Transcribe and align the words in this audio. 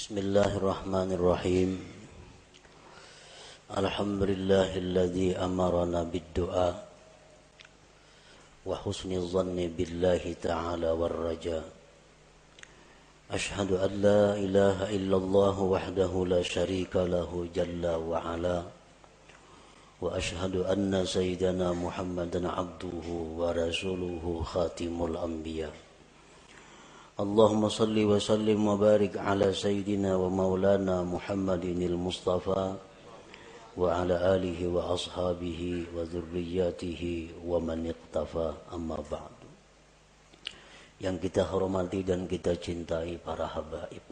بسم 0.00 0.16
الله 0.16 0.56
الرحمن 0.56 1.12
الرحيم. 1.12 1.70
الحمد 3.76 4.22
لله 4.32 4.70
الذي 4.76 5.36
أمرنا 5.36 6.08
بالدعاء 6.08 6.88
وحسن 8.64 9.12
الظن 9.12 9.60
بالله 9.76 10.24
تعالى 10.40 10.90
والرجاء. 10.90 11.64
أشهد 13.28 13.70
أن 13.76 13.92
لا 14.00 14.40
إله 14.40 14.88
إلا 14.88 15.16
الله 15.20 15.56
وحده 15.60 16.12
لا 16.32 16.42
شريك 16.48 16.96
له 16.96 17.30
جل 17.52 17.84
وعلا. 17.84 18.58
وأشهد 20.00 20.64
أن 20.64 21.04
سيدنا 21.04 21.76
محمدا 21.76 22.48
عبده 22.48 23.06
ورسوله 23.36 24.24
خاتم 24.48 24.96
الأنبياء. 25.04 25.89
اللهم 27.15 27.63
صل 27.69 27.95
وسلم 27.95 28.59
وبارك 28.67 29.17
على 29.17 29.53
سيدنا 29.55 30.15
ومولانا 30.19 31.07
محمد 31.07 31.63
المصطفى 31.63 32.75
وعلى 33.77 34.15
آله 34.35 34.59
وأصحابه 34.67 35.61
وذرياته 35.95 37.03
ومن 37.47 37.79
اقتفى 37.93 38.47
أما 38.75 38.99
بعد 39.11 39.35
yang 40.99 41.19
kita 41.19 41.43
hormati 41.47 42.03
dan 42.07 42.23
kita 42.27 42.55
cintai 42.55 43.19
para 43.19 43.47
habaib 43.47 44.03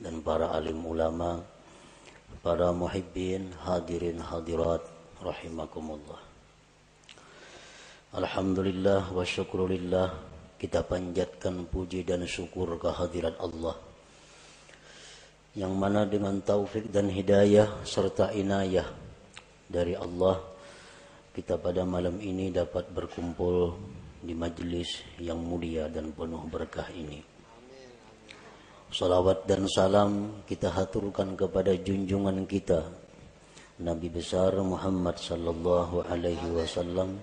dan 0.00 0.24
para 0.24 0.56
alim 0.56 0.80
ulama, 0.84 1.40
para 2.40 2.72
muhibbin, 2.72 3.52
hadirin 3.60 4.20
hadirat 4.20 4.80
rahimakumullah. 5.20 6.20
Alhamdulillah 8.16 9.12
wa 9.12 9.20
syukrulillah 9.20 10.27
kita 10.59 10.83
panjatkan 10.83 11.65
puji 11.71 12.03
dan 12.03 12.27
syukur 12.27 12.75
kehadiran 12.75 13.33
Allah 13.39 13.79
yang 15.57 15.73
mana 15.73 16.05
dengan 16.05 16.37
taufik 16.43 16.91
dan 16.93 17.09
hidayah 17.09 17.81
serta 17.87 18.35
inayah 18.35 18.85
dari 19.65 19.97
Allah 19.97 20.37
kita 21.33 21.55
pada 21.57 21.87
malam 21.87 22.19
ini 22.19 22.51
dapat 22.51 22.91
berkumpul 22.91 23.73
di 24.19 24.35
majlis 24.35 24.99
yang 25.23 25.39
mulia 25.39 25.87
dan 25.87 26.11
penuh 26.11 26.43
berkah 26.51 26.91
ini. 26.91 27.23
Salawat 28.91 29.47
dan 29.47 29.69
salam 29.69 30.43
kita 30.43 30.73
haturkan 30.73 31.37
kepada 31.37 31.71
junjungan 31.77 32.43
kita 32.49 32.89
Nabi 33.79 34.11
besar 34.11 34.51
Muhammad 34.59 35.21
sallallahu 35.21 36.09
alaihi 36.09 36.51
wasallam 36.51 37.21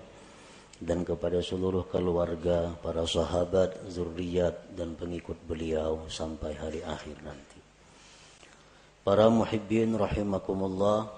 dan 0.77 1.01
kepada 1.01 1.41
seluruh 1.41 1.89
keluarga, 1.89 2.73
para 2.81 3.01
sahabat, 3.05 3.89
zuriat 3.89 4.77
dan 4.77 4.93
pengikut 4.93 5.37
beliau 5.49 6.05
sampai 6.05 6.53
hari 6.53 6.81
akhir 6.85 7.17
nanti. 7.25 7.59
Para 9.01 9.31
muhibbin 9.31 9.97
rahimakumullah, 9.97 11.09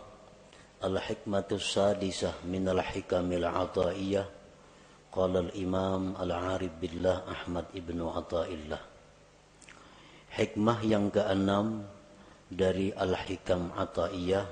al-hikmatus 0.80 1.76
sadisah 1.76 2.40
min 2.48 2.64
al-hikamil 2.72 3.44
ataiyah 3.44 4.40
Qala 5.10 5.42
al-Imam 5.42 6.14
Al-Arif 6.22 6.70
Billah 6.78 7.26
Ahmad 7.26 7.74
Ibnu 7.74 8.14
Athaillah 8.14 8.78
Hikmah 10.38 10.80
yang 10.86 11.10
keenam 11.10 11.82
dari 12.46 12.94
Al-Hikam 12.94 13.74
Ataiyah 13.74 14.46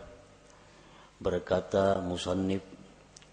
berkata 1.21 2.01
musannif 2.01 2.65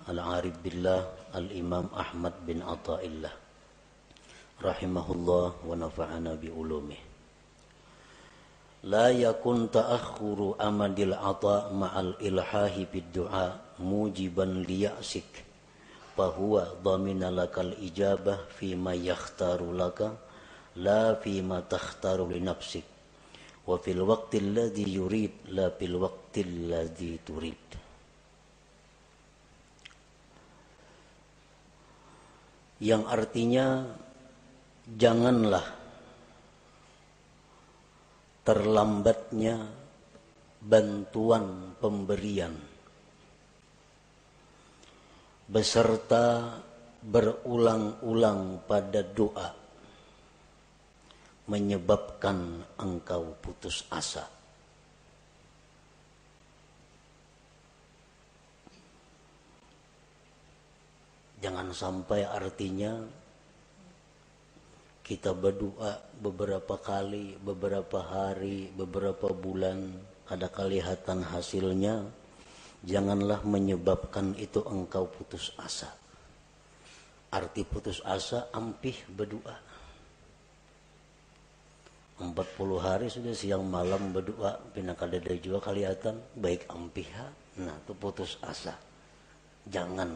Al-Arif 0.05 0.61
Billah 0.61 1.24
Al-Imam 1.35 1.91
Ahmad 1.91 2.39
bin 2.47 2.63
Athaillah 2.63 3.35
rahimahullah 4.63 5.67
wa 5.67 5.75
nafa'ana 5.75 6.39
bi 6.39 6.49
ulumih. 6.55 7.03
La 8.87 9.11
yakun 9.11 9.67
ta'akhuru 9.73 10.61
amadil 10.61 11.17
ata 11.17 11.75
ma'al 11.75 12.21
ilhahi 12.23 12.87
bid 12.87 13.17
mujiban 13.83 14.63
liya'sik 14.63 15.27
fahuwa 16.15 16.79
dhamina 16.85 17.33
lakal 17.35 17.75
ijabah 17.81 18.47
fima 18.55 18.95
yakhtaru 18.95 19.75
laka 19.75 20.15
la 20.79 21.19
fima 21.19 21.65
takhtaru 21.67 22.31
li 22.31 22.39
wa 23.65 23.81
fil 23.81 24.05
waqti 24.05 24.39
alladhi 24.39 24.85
yurid 24.95 25.33
la 25.51 25.73
fil 25.73 25.97
turid 27.25 27.84
yang 32.85 33.09
artinya 33.09 33.81
janganlah 34.85 35.65
terlambatnya 38.45 39.57
bantuan 40.61 41.73
pemberian 41.81 42.53
beserta 45.49 46.61
berulang-ulang 47.01 48.65
pada 48.69 49.01
doa 49.01 49.49
menyebabkan 51.49 52.65
engkau 52.81 53.37
putus 53.41 53.85
asa. 53.93 54.44
Jangan 61.45 61.77
sampai 61.77 62.25
artinya 62.25 63.05
kita 65.05 65.37
berdoa 65.37 66.01
beberapa 66.17 66.81
kali, 66.81 67.37
beberapa 67.37 68.01
hari, 68.01 68.73
beberapa 68.73 69.29
bulan, 69.29 69.93
ada 70.25 70.49
kelihatan 70.49 71.21
hasilnya, 71.21 72.01
janganlah 72.81 73.45
menyebabkan 73.45 74.33
itu 74.41 74.65
engkau 74.65 75.05
putus 75.05 75.53
asa. 75.61 75.93
Arti 77.29 77.61
putus 77.69 78.01
asa 78.09 78.49
ampih 78.49 78.97
berdoa. 79.13 79.61
40 82.25 82.33
hari 82.81 83.13
sudah 83.13 83.37
siang 83.37 83.69
malam 83.69 84.17
berdoa 84.17 84.57
pina 84.73 84.97
kada 84.97 85.21
juga 85.37 85.61
kelihatan 85.61 86.17
baik 86.39 86.65
ampih 86.71 87.11
nah 87.59 87.75
itu 87.75 87.91
putus 87.99 88.39
asa 88.39 88.79
jangan 89.67 90.15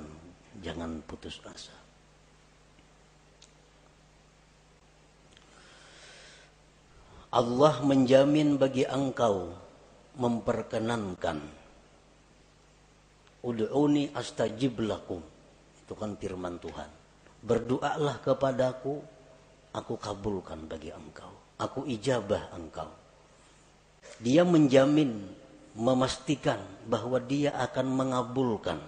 jangan 0.61 1.01
putus 1.05 1.41
asa 1.45 1.75
Allah 7.29 7.75
menjamin 7.85 8.57
bagi 8.57 8.89
engkau 8.89 9.53
memperkenankan 10.17 11.59
Ud'uni 13.39 14.11
astajib 14.19 14.83
lakum. 14.83 15.23
Itu 15.79 15.95
kan 15.95 16.19
firman 16.19 16.59
Tuhan. 16.59 16.91
Berdoalah 17.39 18.19
kepadaku, 18.19 18.99
aku 19.71 19.95
kabulkan 19.95 20.67
bagi 20.67 20.91
engkau. 20.91 21.31
Aku 21.59 21.87
ijabah 21.87 22.51
engkau. 22.59 22.91
Dia 24.19 24.43
menjamin, 24.43 25.23
memastikan 25.79 26.59
bahwa 26.91 27.23
dia 27.23 27.55
akan 27.55 27.87
mengabulkan. 27.87 28.79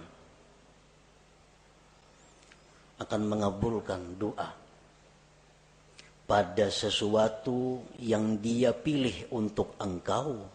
Akan 3.01 3.25
mengabulkan 3.25 4.21
doa. 4.21 4.53
Pada 6.29 6.69
sesuatu 6.69 7.81
yang 7.97 8.37
dia 8.37 8.71
pilih 8.71 9.33
untuk 9.33 9.73
engkau 9.81 10.45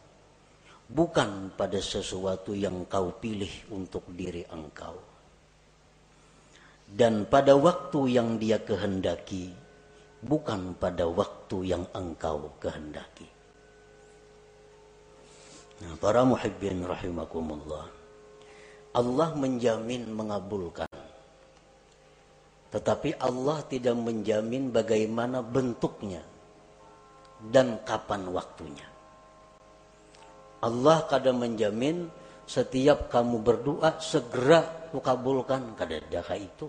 bukan 0.86 1.50
pada 1.58 1.82
sesuatu 1.82 2.54
yang 2.54 2.86
kau 2.86 3.10
pilih 3.18 3.50
untuk 3.74 4.06
diri 4.14 4.46
engkau. 4.46 4.94
Dan 6.86 7.26
pada 7.26 7.58
waktu 7.58 8.14
yang 8.14 8.38
dia 8.38 8.62
kehendaki, 8.62 9.50
bukan 10.22 10.78
pada 10.78 11.10
waktu 11.10 11.74
yang 11.74 11.82
engkau 11.90 12.54
kehendaki. 12.62 13.26
Nah, 15.82 15.92
para 15.98 16.22
muhibbin 16.22 16.86
rahimakumullah. 16.86 17.90
Allah 18.96 19.28
menjamin 19.36 20.08
mengabulkan. 20.08 20.85
Tetapi 22.70 23.22
Allah 23.22 23.62
tidak 23.66 23.94
menjamin 23.94 24.74
bagaimana 24.74 25.40
bentuknya 25.40 26.20
dan 27.52 27.80
kapan 27.86 28.26
waktunya. 28.32 28.88
Allah 30.64 31.04
kadang 31.06 31.38
menjamin 31.38 32.10
setiap 32.46 33.12
kamu 33.12 33.42
berdoa 33.42 34.00
segera 34.02 34.90
kukabulkan 34.90 35.76
kadadaka 35.78 36.34
itu. 36.34 36.66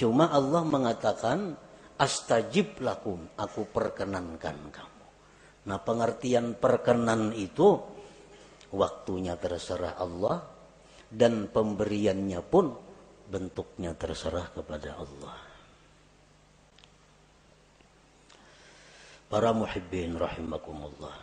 Cuma 0.00 0.32
Allah 0.32 0.64
mengatakan 0.64 1.54
astajib 2.00 2.80
lakum, 2.80 3.20
aku 3.36 3.68
perkenankan 3.68 4.56
kamu. 4.72 5.04
Nah 5.68 5.78
pengertian 5.84 6.56
perkenan 6.56 7.36
itu 7.36 7.76
waktunya 8.72 9.36
terserah 9.36 10.00
Allah 10.00 10.40
dan 11.12 11.52
pemberiannya 11.52 12.40
pun 12.40 12.89
bentuknya 13.30 13.94
terserah 13.94 14.50
kepada 14.50 14.98
Allah. 14.98 15.38
Para 19.30 19.54
muhibbin 19.54 20.18
rahimakumullah. 20.18 21.14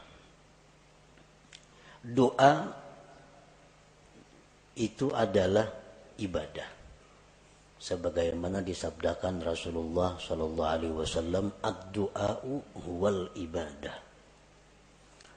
Doa 2.07 2.53
itu 4.79 5.11
adalah 5.11 5.67
ibadah. 6.15 6.69
Sebagaimana 7.77 8.63
disabdakan 8.63 9.43
Rasulullah 9.43 10.15
sallallahu 10.15 10.71
alaihi 10.71 10.95
wasallam, 10.95 11.51
"Ad-du'a'u 11.59 12.79
huwal 12.87 13.35
ibadah." 13.35 14.07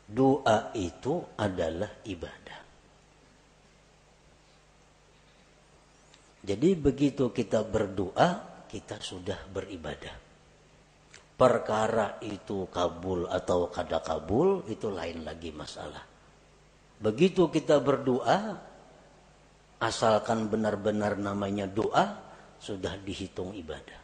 Doa 0.06 0.70
itu 0.78 1.20
adalah 1.36 1.90
ibadah. 2.06 2.59
Jadi 6.40 6.72
begitu 6.76 7.28
kita 7.32 7.64
berdoa, 7.64 8.64
kita 8.68 8.96
sudah 9.00 9.38
beribadah 9.52 10.30
perkara 11.40 12.20
itu 12.20 12.68
kabul 12.68 13.24
atau 13.24 13.72
kada 13.72 14.04
kabul 14.04 14.60
itu 14.68 14.92
lain 14.92 15.24
lagi 15.24 15.48
masalah. 15.56 16.04
Begitu 17.00 17.48
kita 17.48 17.80
berdoa, 17.80 18.60
asalkan 19.80 20.52
benar-benar 20.52 21.16
namanya 21.16 21.64
doa, 21.64 22.20
sudah 22.60 22.92
dihitung 23.00 23.56
ibadah. 23.56 23.96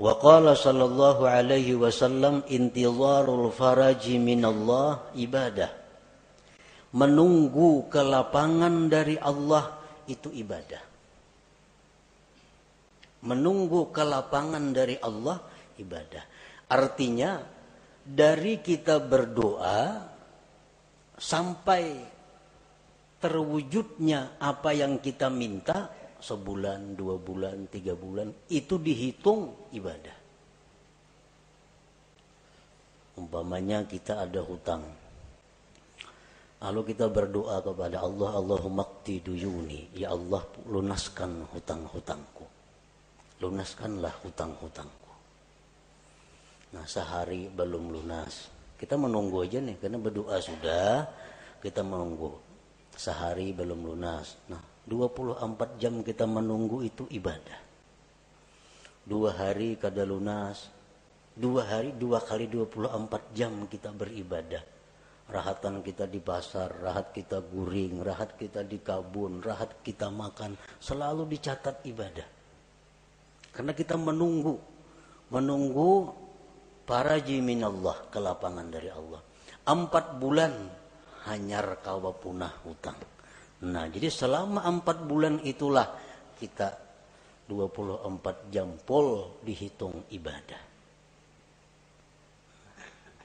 Wa 0.00 0.16
qala 0.16 0.56
sallallahu 0.56 1.28
alaihi 1.28 1.76
wasallam 1.76 2.40
intizarul 2.48 3.52
faraji 3.52 4.16
minallah 4.16 5.12
ibadah. 5.12 5.76
Menunggu 6.90 7.86
kelapangan 7.86 8.90
dari 8.90 9.14
Allah 9.14 9.78
itu 10.10 10.30
ibadah 10.34 10.90
menunggu 13.24 13.92
kelapangan 13.92 14.72
dari 14.72 14.96
Allah 15.00 15.40
ibadah. 15.76 16.24
Artinya 16.70 17.40
dari 18.00 18.62
kita 18.62 19.02
berdoa 19.02 20.08
sampai 21.20 21.84
terwujudnya 23.20 24.40
apa 24.40 24.72
yang 24.72 25.02
kita 25.02 25.28
minta 25.28 25.92
sebulan, 26.20 26.96
dua 26.96 27.20
bulan, 27.20 27.68
tiga 27.68 27.92
bulan 27.92 28.32
itu 28.48 28.80
dihitung 28.80 29.72
ibadah. 29.76 30.16
Umpamanya 33.20 33.84
kita 33.84 34.24
ada 34.24 34.40
hutang. 34.40 34.80
Lalu 36.60 36.92
kita 36.92 37.08
berdoa 37.08 37.64
kepada 37.64 38.04
Allah, 38.04 38.36
Allahumma 38.36 38.84
qti 38.84 39.24
duyuni. 39.24 39.96
Ya 39.96 40.12
Allah 40.12 40.44
lunaskan 40.68 41.48
hutang-hutangku 41.48 42.60
lunaskanlah 43.40 44.12
hutang-hutangku. 44.22 45.12
Nah 46.76 46.84
sehari 46.86 47.48
belum 47.50 47.90
lunas. 47.90 48.52
Kita 48.76 48.96
menunggu 48.96 49.44
aja 49.44 49.60
nih, 49.60 49.76
karena 49.80 49.98
berdoa 50.00 50.36
sudah, 50.40 51.04
kita 51.60 51.84
menunggu. 51.84 52.36
Sehari 52.96 53.56
belum 53.56 53.80
lunas. 53.92 54.36
Nah 54.48 54.60
24 54.84 55.80
jam 55.80 56.04
kita 56.04 56.28
menunggu 56.28 56.84
itu 56.84 57.08
ibadah. 57.08 57.60
Dua 59.04 59.32
hari 59.32 59.80
kada 59.80 60.04
lunas. 60.04 60.68
Dua 61.30 61.64
hari, 61.64 61.96
dua 61.96 62.20
kali 62.20 62.50
24 62.52 63.32
jam 63.32 63.64
kita 63.64 63.88
beribadah. 63.96 64.60
Rahatan 65.30 65.86
kita 65.86 66.10
di 66.10 66.18
pasar, 66.18 66.74
rahat 66.82 67.14
kita 67.14 67.38
guring, 67.38 68.02
rahat 68.02 68.34
kita 68.34 68.66
di 68.66 68.82
kabun, 68.82 69.38
rahat 69.38 69.78
kita 69.86 70.10
makan. 70.10 70.58
Selalu 70.82 71.30
dicatat 71.30 71.86
ibadah 71.86 72.40
karena 73.50 73.74
kita 73.74 73.98
menunggu, 73.98 74.54
menunggu 75.34 76.14
para 76.86 77.18
jimin 77.18 77.66
Allah 77.66 77.98
kelapangan 78.08 78.66
dari 78.70 78.90
Allah. 78.90 79.20
Empat 79.66 80.18
bulan 80.18 80.52
hanyar 81.26 81.82
kawa 81.82 82.14
punah 82.14 82.54
hutang. 82.62 82.96
Nah, 83.66 83.84
jadi 83.90 84.08
selama 84.08 84.64
empat 84.64 85.04
bulan 85.04 85.42
itulah 85.44 85.92
kita 86.38 86.72
24 87.50 88.54
jam 88.54 88.70
pol 88.86 89.42
dihitung 89.42 90.06
ibadah. 90.14 90.69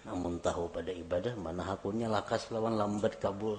Namun 0.06 0.38
tahu 0.38 0.70
pada 0.70 0.94
ibadah 0.94 1.34
mana 1.34 1.66
hakunya 1.66 2.06
lakas 2.06 2.54
lawan 2.54 2.78
lambat 2.78 3.18
kabul. 3.18 3.58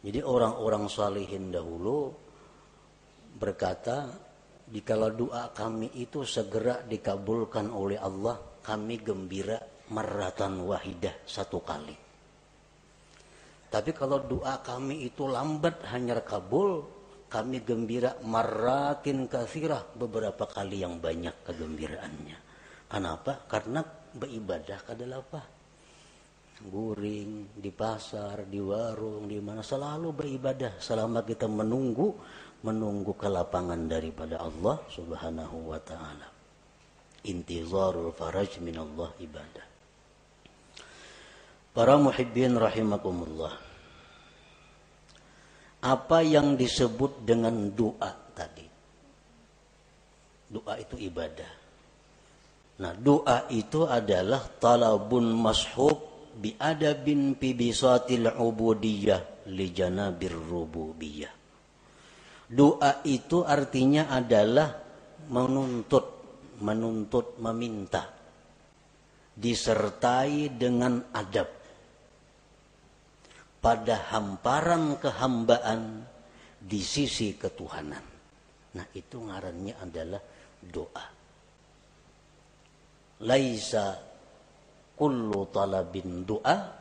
Jadi 0.00 0.20
orang-orang 0.24 0.88
salihin 0.88 1.52
dahulu 1.52 2.08
berkata, 3.36 4.08
dikala 4.64 5.12
doa 5.12 5.52
kami 5.52 5.92
itu 5.96 6.24
segera 6.24 6.80
dikabulkan 6.80 7.68
oleh 7.68 8.00
Allah, 8.00 8.40
kami 8.64 9.00
gembira 9.04 9.60
meratan 9.92 10.64
wahidah 10.64 11.24
satu 11.28 11.60
kali. 11.60 11.96
Tapi 13.70 13.90
kalau 13.92 14.24
doa 14.24 14.56
kami 14.64 15.04
itu 15.04 15.28
lambat 15.28 15.84
hanya 15.92 16.18
kabul, 16.24 16.99
kami 17.30 17.62
gembira 17.62 18.18
maratin 18.26 19.30
kasirah 19.30 19.94
beberapa 19.94 20.44
kali 20.50 20.82
yang 20.82 20.98
banyak 20.98 21.46
kegembiraannya. 21.46 22.38
Kenapa? 22.90 23.46
Karena 23.46 23.86
beribadah 24.12 24.82
adalah 24.90 25.22
apa? 25.22 25.42
guring, 26.60 27.56
di 27.56 27.72
pasar, 27.72 28.44
di 28.44 28.60
warung, 28.60 29.24
di 29.24 29.40
mana 29.40 29.64
selalu 29.64 30.12
beribadah 30.12 30.76
selama 30.76 31.24
kita 31.24 31.48
menunggu 31.48 32.12
menunggu 32.60 33.16
kelapangan 33.16 33.88
daripada 33.88 34.44
Allah 34.44 34.76
Subhanahu 34.92 35.72
wa 35.72 35.80
taala. 35.80 36.28
Intizarul 37.24 38.12
faraj 38.12 38.60
min 38.60 38.76
Allah 38.76 39.08
ibadah. 39.16 39.64
Para 41.72 41.96
muhibbin 41.96 42.60
rahimakumullah. 42.60 43.69
Apa 45.80 46.20
yang 46.20 46.60
disebut 46.60 47.24
dengan 47.24 47.72
doa 47.72 48.12
tadi? 48.36 48.68
Doa 50.50 50.74
itu 50.76 51.00
ibadah. 51.00 51.52
Nah, 52.80 52.92
doa 52.96 53.48
itu 53.52 53.84
adalah 53.84 54.44
talabun 54.56 55.36
mashub 55.36 56.10
biadabin 56.36 57.36
fi 57.36 57.52
bisatil 57.52 58.28
ubudiyah 58.28 59.46
li 59.52 59.68
janabir 59.68 60.32
rububiyah. 60.32 61.32
Doa 62.50 63.04
itu 63.06 63.46
artinya 63.46 64.10
adalah 64.10 64.74
menuntut, 65.30 66.06
menuntut, 66.64 67.38
meminta. 67.38 68.10
Disertai 69.36 70.50
dengan 70.58 71.04
adab. 71.14 71.59
Pada 73.60 74.08
hamparan 74.16 74.96
kehambaan 74.96 76.04
di 76.56 76.80
sisi 76.80 77.36
ketuhanan. 77.36 78.04
Nah 78.76 78.86
itu 78.96 79.20
ngarannya 79.20 79.74
adalah 79.76 80.22
doa. 80.64 81.06
Laisa 83.20 84.00
kullu 84.96 85.52
talabin 85.52 86.24
doa 86.24 86.80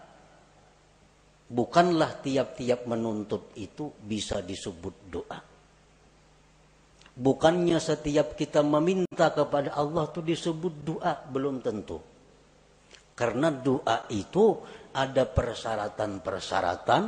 bukanlah 1.50 2.22
tiap-tiap 2.22 2.86
menuntut 2.86 3.58
itu 3.58 3.90
bisa 4.00 4.40
disebut 4.40 4.96
doa. 5.10 5.40
Bukannya 7.20 7.76
setiap 7.84 8.40
kita 8.40 8.64
meminta 8.64 9.36
kepada 9.36 9.76
Allah 9.76 10.08
itu 10.08 10.24
disebut 10.24 10.74
doa, 10.88 11.20
belum 11.28 11.60
tentu. 11.60 12.00
Karena 13.12 13.52
doa 13.52 14.08
itu 14.08 14.64
ada 15.00 15.24
persyaratan-persyaratan, 15.24 17.04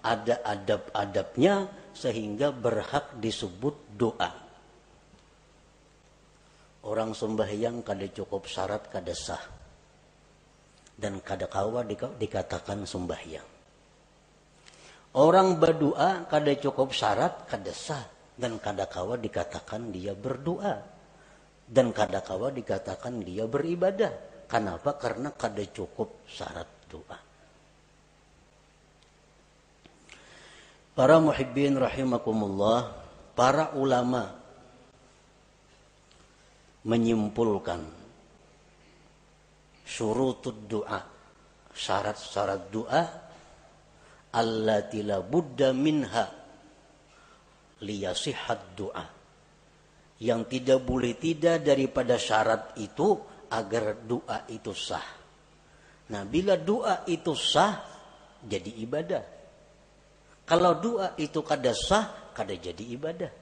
ada 0.00 0.34
adab-adabnya 0.40 1.68
sehingga 1.92 2.48
berhak 2.56 3.20
disebut 3.20 3.76
doa. 3.92 4.32
Orang 6.86 7.12
sembahyang 7.12 7.84
kada 7.84 8.08
cukup 8.08 8.48
syarat 8.48 8.88
kada 8.88 9.12
sah 9.12 9.42
dan 10.96 11.20
kadakawa 11.20 11.84
dikatakan 12.16 12.88
sembahyang. 12.88 13.48
Orang 15.16 15.60
berdoa 15.60 16.24
kada 16.30 16.52
cukup 16.56 16.94
syarat 16.94 17.44
kada 17.50 17.74
sah 17.74 18.04
dan 18.38 18.56
kadakawa 18.62 19.18
dikatakan 19.18 19.90
dia 19.90 20.14
berdoa 20.14 20.76
dan 21.66 21.90
kadakawa 21.90 22.54
dikatakan 22.54 23.24
dia 23.24 23.44
beribadah. 23.50 24.46
Kenapa? 24.46 24.94
Karena 24.94 25.34
kada 25.34 25.66
cukup 25.66 26.22
syarat 26.30 26.86
doa. 26.86 27.25
Para 30.96 31.20
muhibbin 31.20 31.76
rahimakumullah, 31.76 32.96
para 33.36 33.76
ulama 33.76 34.32
menyimpulkan 36.88 37.84
syurutud 39.84 40.64
doa 40.64 41.04
syarat-syarat 41.76 42.72
doa 42.72 43.02
allati 44.32 45.04
la 45.04 45.20
buddha 45.20 45.76
minha 45.76 46.32
liyasihat 47.84 48.72
doa. 48.72 49.04
Yang 50.16 50.42
tidak 50.48 50.80
boleh 50.80 51.12
tidak 51.20 51.60
daripada 51.60 52.16
syarat 52.16 52.72
itu 52.80 53.20
agar 53.52 54.00
doa 54.00 54.48
itu 54.48 54.72
sah. 54.72 55.04
Nah, 56.08 56.24
bila 56.24 56.56
doa 56.56 57.04
itu 57.04 57.36
sah, 57.36 57.84
jadi 58.40 58.70
ibadah. 58.80 59.35
Kalau 60.46 60.78
doa 60.78 61.18
itu 61.18 61.42
kada 61.42 61.74
sah, 61.74 62.30
kada 62.30 62.54
jadi 62.54 62.84
ibadah. 62.94 63.32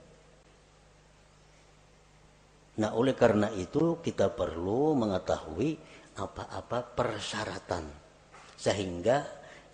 Nah, 2.81 2.91
oleh 2.97 3.13
karena 3.13 3.53
itu 3.53 4.01
kita 4.01 4.33
perlu 4.33 4.97
mengetahui 4.97 5.77
apa-apa 6.17 6.81
persyaratan. 6.97 7.85
Sehingga 8.57 9.21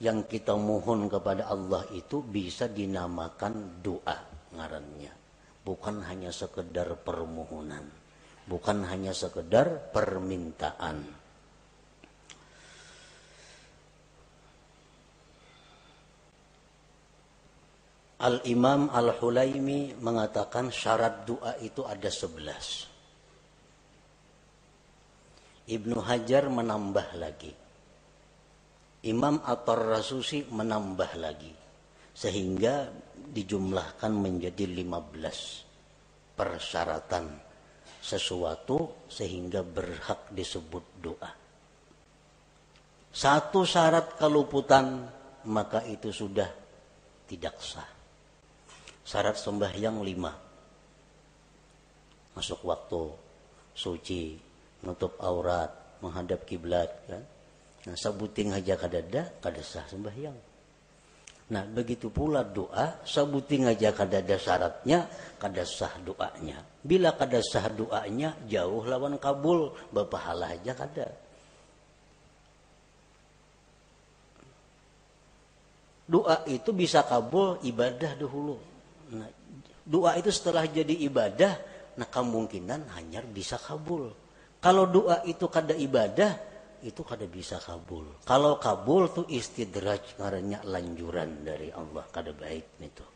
yang 0.03 0.27
kita 0.27 0.59
mohon 0.59 1.07
kepada 1.07 1.47
Allah 1.47 1.87
itu 1.95 2.19
bisa 2.19 2.67
dinamakan 2.67 3.79
doa 3.79 4.19
ngarannya. 4.59 5.15
Bukan 5.63 6.03
hanya 6.11 6.35
sekedar 6.35 6.99
permohonan. 6.99 7.87
Bukan 8.51 8.83
hanya 8.91 9.15
sekedar 9.15 9.95
permintaan 9.95 11.20
Al-Imam 18.21 18.93
Al-Hulaimi 18.93 19.97
mengatakan 19.97 20.69
syarat 20.69 21.25
doa 21.25 21.57
itu 21.65 21.81
ada 21.89 22.13
sebelas. 22.13 22.85
Ibnu 25.65 25.97
Hajar 26.05 26.53
menambah 26.53 27.17
lagi. 27.17 27.53
Imam 29.09 29.41
At-Tarrasusi 29.41 30.53
menambah 30.53 31.17
lagi. 31.17 31.55
Sehingga 32.13 32.93
dijumlahkan 33.17 34.13
menjadi 34.13 34.69
15 34.69 36.37
persyaratan 36.37 37.25
sesuatu 38.05 39.09
sehingga 39.09 39.65
berhak 39.65 40.29
disebut 40.29 40.85
doa. 41.01 41.31
Satu 43.09 43.65
syarat 43.65 44.21
keluputan 44.21 45.09
maka 45.49 45.81
itu 45.89 46.13
sudah 46.13 46.49
tidak 47.25 47.57
sah. 47.63 48.00
Syarat 49.05 49.37
sembahyang 49.37 49.99
lima. 50.05 50.33
Masuk 52.37 52.61
waktu, 52.65 53.03
suci, 53.75 54.39
nutup 54.87 55.19
aurat, 55.21 56.01
menghadap 56.01 56.47
kiblat 56.47 56.91
kan. 57.09 57.23
Nah, 57.81 57.97
sabuting 57.97 58.53
aja 58.53 58.77
kadada, 58.77 59.33
kada 59.41 59.65
sah 59.65 59.89
sembahyang. 59.89 60.51
Nah 61.51 61.67
begitu 61.67 62.15
pula 62.15 62.47
doa, 62.47 63.03
sabuting 63.03 63.67
aja 63.67 63.91
kada 63.91 64.23
ada 64.23 64.39
syaratnya, 64.39 65.11
kada 65.35 65.67
sah 65.67 65.99
doanya. 65.99 66.63
Bila 66.79 67.19
kada 67.19 67.43
sah 67.43 67.67
doanya, 67.67 68.39
jauh 68.47 68.87
lawan 68.87 69.19
kabul, 69.19 69.75
berpahala 69.91 70.55
aja 70.55 70.79
kada. 70.79 71.11
Doa 76.07 76.47
itu 76.47 76.71
bisa 76.71 77.03
kabul 77.03 77.59
ibadah 77.67 78.15
dahulu. 78.15 78.70
Nah, 79.11 79.31
doa 79.83 80.15
itu 80.15 80.31
setelah 80.31 80.67
jadi 80.71 80.95
ibadah, 81.11 81.53
nah 81.99 82.07
kemungkinan 82.07 82.95
hanya 82.95 83.21
bisa 83.27 83.59
kabul. 83.59 84.11
Kalau 84.61 84.87
doa 84.87 85.25
itu 85.27 85.51
kada 85.51 85.75
ibadah, 85.75 86.37
itu 86.85 87.03
kada 87.05 87.29
bisa 87.29 87.61
kabul. 87.61 88.23
Kalau 88.25 88.57
kabul 88.57 89.13
tuh 89.13 89.27
istidraj 89.29 90.17
karena 90.17 90.65
lanjuran 90.65 91.45
dari 91.45 91.69
Allah 91.73 92.05
kada 92.09 92.33
baik 92.33 92.67
itu. 92.81 93.07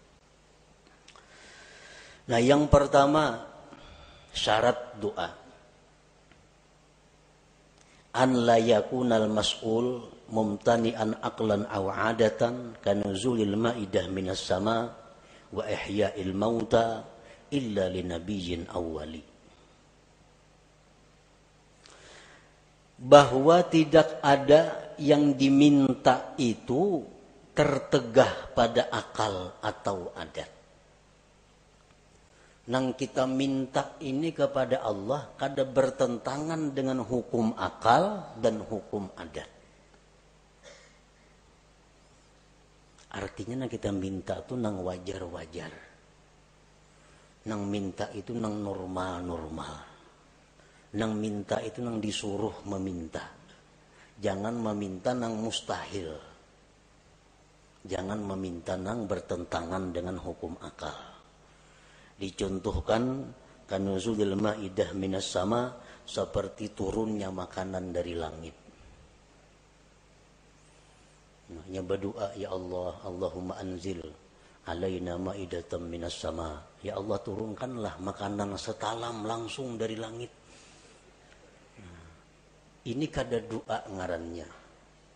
Nah 2.28 2.40
yang 2.40 2.68
pertama 2.68 3.44
syarat 4.32 4.96
doa. 5.00 5.30
An 8.14 8.30
la 8.46 8.56
yakunal 8.56 9.28
mas'ul 9.28 10.06
mumtani'an 10.30 11.20
aqlan 11.20 11.66
aw 11.68 11.84
adatan 12.14 12.78
kanuzulil 12.80 13.58
ma'idah 13.58 14.06
minas 14.08 14.40
sama 14.44 15.03
wa 15.54 15.62
ihya'il 15.62 16.34
mauta 16.34 17.06
illa 17.54 17.86
linabiyyin 17.86 18.66
awwali. 18.66 19.34
bahwa 23.04 23.60
tidak 23.66 24.22
ada 24.22 24.94
yang 24.96 25.34
diminta 25.34 26.32
itu 26.38 27.02
tertegah 27.52 28.54
pada 28.54 28.90
akal 28.90 29.54
atau 29.62 30.10
adat. 30.14 30.50
Nang 32.64 32.96
kita 32.96 33.28
minta 33.28 33.92
ini 34.00 34.32
kepada 34.32 34.80
Allah 34.80 35.36
kada 35.36 35.68
bertentangan 35.68 36.72
dengan 36.72 37.04
hukum 37.04 37.52
akal 37.60 38.34
dan 38.40 38.64
hukum 38.64 39.12
adat. 39.20 39.53
Artinya 43.14 43.62
nang 43.62 43.70
kita 43.70 43.94
minta 43.94 44.42
itu 44.42 44.58
nang 44.58 44.82
wajar-wajar. 44.82 45.72
Nang 47.46 47.62
minta 47.70 48.10
itu 48.10 48.34
nang 48.34 48.58
normal-normal. 48.58 49.74
Nang 50.98 51.12
minta 51.14 51.62
itu 51.62 51.78
nang 51.78 52.02
disuruh 52.02 52.66
meminta. 52.66 53.22
Jangan 54.18 54.58
meminta 54.58 55.14
nang 55.14 55.38
mustahil. 55.38 56.10
Jangan 57.86 58.18
meminta 58.18 58.74
nang 58.74 59.06
bertentangan 59.06 59.94
dengan 59.94 60.18
hukum 60.18 60.58
akal. 60.58 60.98
Dicontohkan 62.18 63.30
kanuzul 63.70 64.18
ma'idah 64.34 64.90
minas 64.96 65.30
sama 65.30 65.70
seperti 66.02 66.74
turunnya 66.74 67.30
makanan 67.30 67.94
dari 67.94 68.14
langit 68.18 68.63
Hanya 71.44 71.84
berdoa 71.84 72.32
ya 72.40 72.48
Allah 72.56 72.96
Allahumma 73.04 73.60
anzil 73.60 74.00
alaina 74.64 75.20
ma'idatan 75.20 75.84
minas 75.84 76.16
sama. 76.16 76.56
Ya 76.80 76.96
Allah 76.96 77.20
turunkanlah 77.20 78.00
makanan 78.00 78.56
setalam 78.56 79.28
langsung 79.28 79.76
dari 79.76 79.96
langit. 80.00 80.32
Ini 82.84 83.06
kada 83.12 83.40
doa 83.44 83.84
ngarannya. 83.92 84.48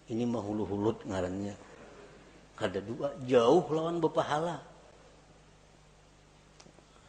Ini 0.09 0.25
mahulu-hulut 0.25 1.05
ngarannya. 1.05 1.57
Kada 2.57 2.81
doa 2.81 3.13
jauh 3.25 3.65
lawan 3.73 4.01
berpahala. 4.01 4.57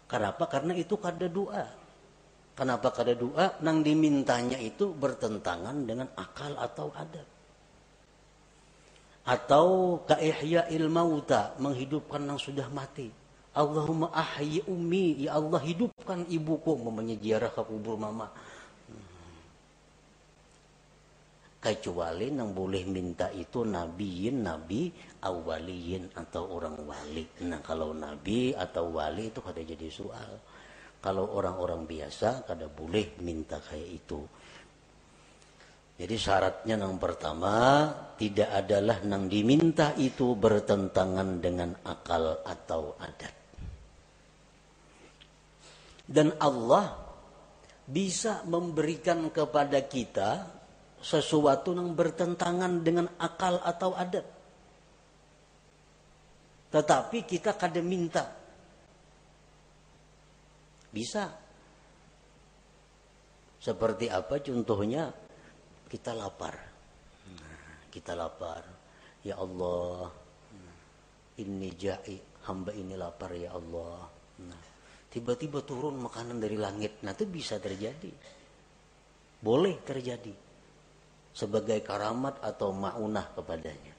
Kenapa? 0.08 0.44
Karena 0.48 0.76
itu 0.76 0.96
kada 1.00 1.28
doa. 1.32 1.64
Kenapa 2.56 2.92
kada 2.92 3.16
doa? 3.16 3.56
Nang 3.64 3.84
dimintanya 3.84 4.60
itu 4.60 4.92
bertentangan 4.92 5.88
dengan 5.88 6.12
akal 6.20 6.60
atau 6.60 6.92
adat 6.92 7.39
atau 9.28 10.00
kaihya 10.08 10.72
ilmauta 10.72 11.58
menghidupkan 11.60 12.24
yang 12.24 12.40
sudah 12.40 12.68
mati. 12.72 13.12
Allahumma 13.54 14.14
ahyi 14.14 14.64
ummi 14.70 15.26
ya 15.26 15.36
Allah 15.36 15.60
hidupkan 15.60 16.24
ibuku. 16.30 16.80
Mempunyai 16.80 17.20
ziarah 17.20 17.52
ke 17.52 17.62
kubur 17.66 17.98
mama. 18.00 18.30
Kecuali 21.60 22.32
yang 22.32 22.56
boleh 22.56 22.88
minta 22.88 23.28
itu 23.36 23.68
nabiin 23.68 24.48
nabi 24.48 24.88
awaliyin 25.20 26.16
atau 26.16 26.56
orang 26.56 26.88
wali. 26.88 27.28
Nah 27.44 27.60
kalau 27.60 27.92
nabi 27.92 28.56
atau 28.56 28.96
wali 28.96 29.28
itu 29.28 29.44
kada 29.44 29.60
jadi 29.60 29.92
soal. 29.92 30.40
Kalau 31.04 31.36
orang-orang 31.36 31.84
biasa 31.84 32.48
kada 32.48 32.72
boleh 32.72 33.20
minta 33.20 33.60
kayak 33.60 33.92
itu 33.92 34.24
jadi 36.00 36.16
syaratnya 36.16 36.80
yang 36.80 36.96
pertama 36.96 37.92
tidak 38.16 38.50
adalah 38.56 39.04
yang 39.04 39.28
diminta 39.28 39.92
itu 40.00 40.34
bertentangan 40.40 41.44
dengan 41.44 41.76
akal 41.84 42.40
atau 42.48 42.96
adat 42.96 43.36
dan 46.10 46.34
Allah 46.40 47.10
bisa 47.90 48.42
memberikan 48.46 49.34
kepada 49.34 49.82
kita 49.86 50.46
sesuatu 51.02 51.72
yang 51.72 51.96
bertentangan 51.96 52.84
dengan 52.84 53.08
akal 53.18 53.58
atau 53.64 53.96
adat. 53.96 54.26
Tetapi 56.70 57.26
kita 57.26 57.58
kadang 57.58 57.88
minta. 57.88 58.30
Bisa. 60.94 61.34
Seperti 63.58 64.06
apa 64.10 64.38
contohnya? 64.38 65.10
Kita 65.90 66.14
lapar. 66.14 66.56
kita 67.90 68.14
lapar. 68.14 68.62
Ya 69.26 69.36
Allah, 69.42 70.14
ini 71.42 71.74
ja'i, 71.74 72.22
hamba 72.46 72.70
ini 72.78 72.94
lapar 72.94 73.34
ya 73.34 73.58
Allah. 73.58 74.06
Tiba-tiba 75.10 75.66
turun 75.66 75.98
makanan 76.06 76.38
dari 76.38 76.54
langit. 76.54 77.02
Nah, 77.02 77.18
itu 77.18 77.26
bisa 77.26 77.58
terjadi. 77.58 78.14
Boleh 79.42 79.82
terjadi 79.82 80.32
sebagai 81.34 81.82
karamat 81.82 82.46
atau 82.46 82.70
maunah 82.70 83.34
kepadanya. 83.34 83.96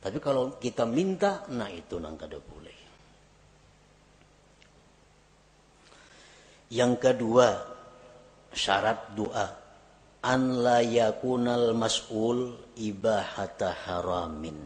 Tapi 0.00 0.18
kalau 0.22 0.56
kita 0.56 0.88
minta, 0.88 1.44
nah 1.52 1.68
itu 1.68 2.00
nang 2.00 2.16
kada 2.16 2.38
boleh. 2.40 2.78
Yang 6.70 6.92
kedua, 6.98 7.48
syarat 8.54 9.12
doa 9.12 9.65
an 10.26 10.58
la 10.58 10.82
yakunal 10.82 11.70
mas'ul 11.78 12.74
ibahata 12.74 13.70
haramin 13.86 14.58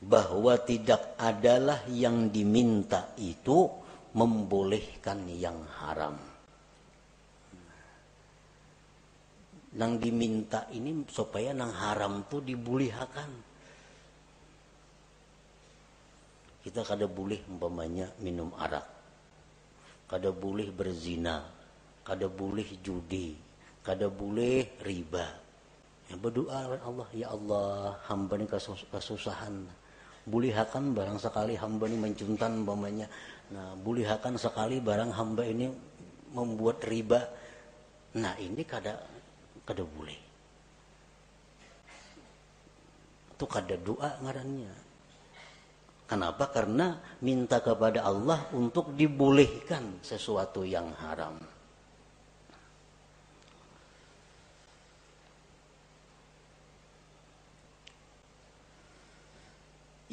bahwa 0.00 0.56
tidak 0.64 1.20
adalah 1.20 1.84
yang 1.92 2.32
diminta 2.32 3.12
itu 3.20 3.68
membolehkan 4.16 5.28
yang 5.28 5.60
haram. 5.84 6.16
Nang 9.74 9.98
diminta 9.98 10.70
ini 10.70 11.02
supaya 11.10 11.50
nang 11.50 11.74
haram 11.74 12.24
tuh 12.30 12.40
dibulihakan. 12.40 13.30
Kita 16.62 16.80
kada 16.86 17.10
boleh 17.10 17.42
umpamanya 17.50 18.08
minum 18.22 18.54
arak. 18.54 18.86
Kada 20.06 20.30
boleh 20.30 20.70
berzina. 20.70 21.42
Kada 22.06 22.30
boleh 22.30 22.78
judi. 22.80 23.34
Kada 23.84 24.08
boleh 24.08 24.80
riba. 24.80 25.28
Ya 26.08 26.16
berdoa 26.16 26.80
Allah, 26.80 27.08
ya 27.12 27.28
Allah, 27.30 28.00
hamba 28.08 28.40
ini 28.40 28.48
kesusahan. 28.88 29.68
Bulihakan 30.24 30.96
barang 30.96 31.20
sekali 31.20 31.52
hamba 31.52 31.84
ini 31.84 32.00
mencuntan 32.00 32.64
umpamanya 32.64 33.04
Nah, 33.52 33.76
bulihakan 33.76 34.40
sekali 34.40 34.80
barang 34.80 35.12
hamba 35.12 35.44
ini 35.44 35.68
membuat 36.32 36.80
riba. 36.88 37.20
Nah, 38.16 38.32
ini 38.40 38.64
kada 38.64 38.96
kada 39.68 39.84
boleh. 39.84 40.20
Itu 43.34 43.44
kada 43.44 43.76
doa 43.76 44.16
ngarannya. 44.24 44.74
Kenapa? 46.08 46.48
Karena 46.52 46.96
minta 47.20 47.60
kepada 47.60 48.06
Allah 48.06 48.48
untuk 48.54 48.94
dibolehkan 48.94 50.00
sesuatu 50.00 50.62
yang 50.62 50.94
haram. 51.00 51.36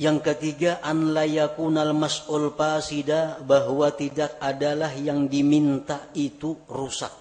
Yang 0.02 0.34
ketiga 0.34 0.82
an 0.82 1.14
layakunal 1.14 1.94
mas'ul 1.94 2.58
pasida 2.58 3.38
bahwa 3.38 3.86
tidak 3.94 4.34
adalah 4.42 4.90
yang 4.98 5.30
diminta 5.30 6.10
itu 6.18 6.58
rusak. 6.66 7.14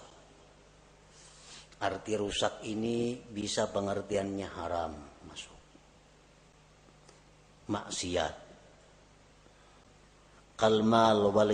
Arti 1.84 2.16
rusak 2.16 2.64
ini 2.64 3.20
bisa 3.20 3.68
pengertiannya 3.68 4.48
haram 4.48 4.96
masuk. 5.28 5.60
Maksiat. 7.68 8.34
Kalmal 10.56 11.36
wal 11.36 11.52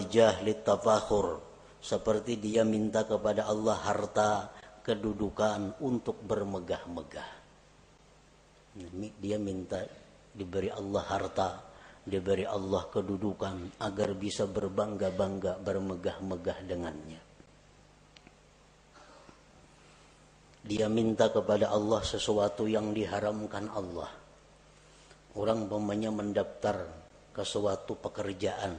tafakhur. 0.62 1.42
Seperti 1.82 2.38
dia 2.38 2.62
minta 2.62 3.02
kepada 3.02 3.50
Allah 3.50 3.74
harta 3.82 4.54
kedudukan 4.86 5.82
untuk 5.82 6.22
bermegah-megah. 6.22 7.30
Dia 9.18 9.38
minta 9.42 10.05
diberi 10.36 10.68
Allah 10.68 11.02
harta, 11.08 11.64
diberi 12.04 12.44
Allah 12.44 12.84
kedudukan 12.92 13.80
agar 13.80 14.12
bisa 14.12 14.44
berbangga-bangga, 14.44 15.58
bermegah-megah 15.64 16.58
dengannya. 16.68 17.20
Dia 20.66 20.92
minta 20.92 21.32
kepada 21.32 21.72
Allah 21.72 22.02
sesuatu 22.04 22.68
yang 22.68 22.92
diharamkan 22.92 23.70
Allah. 23.72 24.10
Orang 25.38 25.70
umpamanya 25.70 26.10
mendaftar 26.10 26.90
ke 27.32 27.42
suatu 27.46 27.96
pekerjaan. 27.96 28.74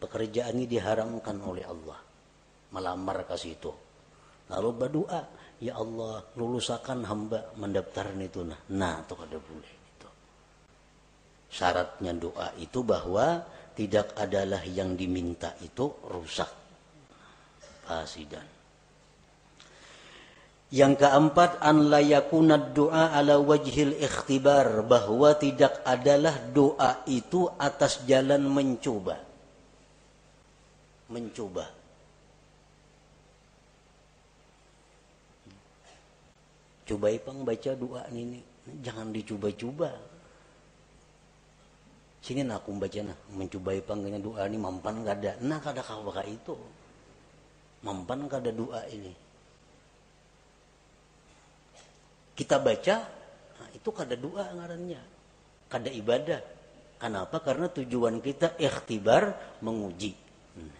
Pekerjaan 0.00 0.56
ini 0.60 0.68
diharamkan 0.68 1.40
oleh 1.40 1.64
Allah. 1.64 1.96
Melamar 2.76 3.24
ke 3.24 3.40
situ. 3.40 3.72
Lalu 4.52 4.68
berdoa, 4.76 5.22
ya 5.64 5.80
Allah 5.80 6.20
lulusakan 6.36 7.08
hamba 7.08 7.56
mendaftar 7.56 8.12
itu 8.20 8.44
nah. 8.44 8.60
Nah, 8.76 9.00
itu 9.00 9.14
kada 9.16 9.38
boleh 9.40 9.79
syaratnya 11.50 12.14
doa 12.14 12.54
itu 12.62 12.86
bahwa 12.86 13.42
tidak 13.74 14.14
adalah 14.14 14.62
yang 14.62 14.94
diminta 14.94 15.58
itu 15.60 15.90
rusak. 16.06 16.48
Fasidan. 17.84 18.46
Yang 20.70 21.02
keempat 21.02 21.58
an 21.58 21.90
layakuna 21.90 22.54
doa 22.70 23.10
ala 23.10 23.42
wajhil 23.42 23.98
ikhtibar 23.98 24.86
bahwa 24.86 25.34
tidak 25.34 25.82
adalah 25.82 26.38
doa 26.54 27.02
itu 27.10 27.50
atas 27.58 28.06
jalan 28.06 28.46
mencoba. 28.46 29.18
Mencoba. 31.10 31.66
Coba 36.86 37.06
ipang 37.10 37.42
baca 37.42 37.74
doa 37.74 38.06
ini 38.14 38.38
jangan 38.82 39.10
dicoba-coba 39.10 40.09
Sini 42.20 42.44
nak 42.44 42.64
aku 42.64 42.76
baca 42.76 43.00
nah 43.00 43.16
mencobai 43.32 43.80
panggilnya 43.80 44.20
doa 44.20 44.44
ini 44.44 44.60
mampan 44.60 45.00
kada. 45.00 45.40
Nah 45.40 45.56
kada 45.64 45.80
kau 45.80 46.04
itu. 46.28 46.52
Mampan 47.80 48.28
kada 48.28 48.52
doa 48.52 48.84
ini. 48.92 49.12
Kita 52.36 52.60
baca, 52.60 52.96
nah, 53.56 53.68
itu 53.72 53.88
kada 53.92 54.16
doa 54.16 54.48
ngarannya. 54.52 55.00
Kada 55.68 55.88
ibadah. 55.92 56.40
Kenapa? 57.00 57.40
Karena 57.40 57.72
tujuan 57.72 58.20
kita 58.20 58.60
ikhtibar 58.60 59.56
menguji. 59.64 60.12
Hmm. 60.56 60.72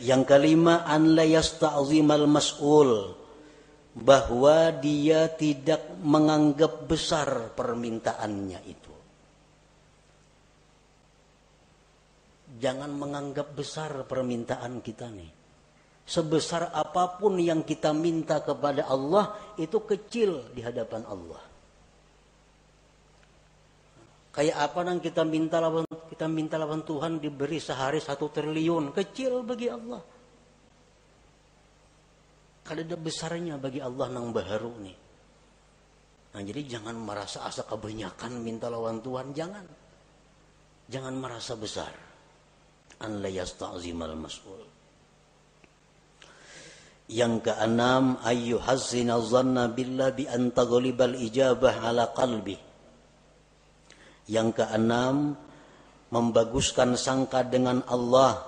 Yang 0.00 0.22
kelima 0.24 0.84
an 0.88 1.12
la 1.12 1.24
yasta'zimal 1.28 2.24
mas'ul 2.24 3.25
bahwa 3.96 4.76
dia 4.76 5.24
tidak 5.32 5.80
menganggap 6.04 6.84
besar 6.84 7.56
permintaannya 7.56 8.60
itu. 8.68 8.92
Jangan 12.60 12.92
menganggap 12.92 13.56
besar 13.56 14.04
permintaan 14.04 14.84
kita 14.84 15.08
nih. 15.08 15.32
Sebesar 16.06 16.70
apa 16.76 17.18
pun 17.18 17.40
yang 17.40 17.64
kita 17.64 17.90
minta 17.96 18.44
kepada 18.44 18.86
Allah 18.86 19.32
itu 19.56 19.80
kecil 19.82 20.52
di 20.52 20.60
hadapan 20.60 21.02
Allah. 21.08 21.42
Kayak 24.36 24.56
apa 24.60 24.80
nang 24.84 25.00
kita 25.00 25.24
minta 25.24 25.56
lawan 25.56 25.88
kita 26.12 26.28
minta 26.28 26.60
lawan 26.60 26.84
Tuhan 26.84 27.16
diberi 27.16 27.56
sehari 27.56 27.98
satu 27.98 28.28
triliun 28.28 28.92
kecil 28.92 29.40
bagi 29.40 29.72
Allah 29.72 30.15
ada 32.74 32.98
besarnya 32.98 33.54
bagi 33.60 33.78
Allah 33.78 34.10
nang 34.10 34.34
baharu 34.34 34.72
nih. 34.82 34.96
Nah 36.34 36.42
jadi 36.42 36.60
jangan 36.66 36.98
merasa 36.98 37.46
asa 37.46 37.62
kebanyakan 37.64 38.42
minta 38.42 38.66
lawan 38.66 38.98
Tuhan, 39.00 39.30
jangan. 39.30 39.64
Jangan 40.90 41.14
merasa 41.14 41.54
besar. 41.54 41.94
An 43.00 43.22
la 43.22 43.30
yasta'zimal 43.30 44.18
mas'ul. 44.18 44.62
Yang 47.06 47.46
keenam, 47.46 48.18
ayu 48.26 48.58
hazzina 48.58 49.22
zanna 49.22 49.70
billah 49.70 50.10
bi 50.10 50.26
an 50.26 50.50
ijabah 50.50 51.74
ala 51.86 52.10
qalbi. 52.10 52.58
Yang 54.26 54.58
keenam, 54.58 55.38
membaguskan 56.10 56.98
sangka 56.98 57.46
dengan 57.46 57.86
Allah 57.86 58.42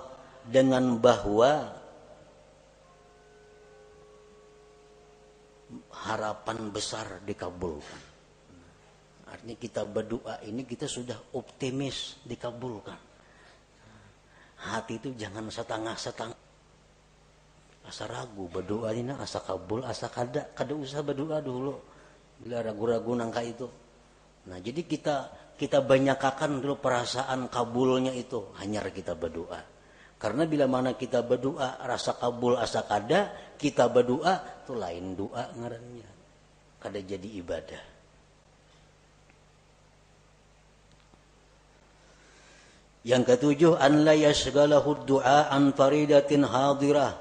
dengan 0.47 0.99
bahwa 0.99 1.78
harapan 6.09 6.73
besar 6.73 7.21
dikabulkan. 7.21 8.01
Artinya 9.29 9.55
kita 9.61 9.85
berdoa 9.85 10.41
ini 10.41 10.65
kita 10.65 10.89
sudah 10.89 11.37
optimis 11.37 12.25
dikabulkan. 12.25 12.97
Hati 14.59 14.97
itu 14.97 15.13
jangan 15.13 15.45
setengah-setengah. 15.53 16.49
Asa 17.85 18.05
ragu 18.05 18.49
berdoa 18.49 18.93
ini 18.93 19.13
asa 19.17 19.41
kabul, 19.41 19.85
asa 19.85 20.09
kada, 20.09 20.49
kada 20.57 20.73
usah 20.73 21.05
berdoa 21.05 21.39
dulu. 21.39 21.77
Bila 22.41 22.65
ragu-ragu 22.65 23.13
nangka 23.13 23.41
itu. 23.45 23.67
Nah 24.49 24.57
jadi 24.57 24.81
kita 24.83 25.15
kita 25.59 25.85
banyakkan 25.85 26.57
dulu 26.57 26.81
perasaan 26.81 27.51
kabulnya 27.53 28.15
itu 28.17 28.49
hanya 28.57 28.81
kita 28.89 29.13
berdoa. 29.13 29.78
Karena 30.19 30.43
bila 30.43 30.67
mana 30.67 30.99
kita 30.99 31.23
berdoa 31.23 31.79
rasa 31.79 32.19
kabul 32.19 32.59
asa 32.59 32.83
kada, 32.83 33.55
kita 33.55 33.87
berdoa 33.87 34.67
itu 34.67 34.75
lain 34.75 35.15
doa 35.15 35.47
ngarannya. 35.55 36.09
Kada 36.83 36.99
jadi 36.99 37.29
ibadah. 37.39 37.83
Yang 43.07 43.23
ketujuh 43.31 43.79
an 43.79 44.03
la 44.03 44.11
yashghalahu 44.11 45.07
du'a 45.07 45.47
an 45.55 45.71
faridatin 45.71 46.43
hadirah. 46.43 47.15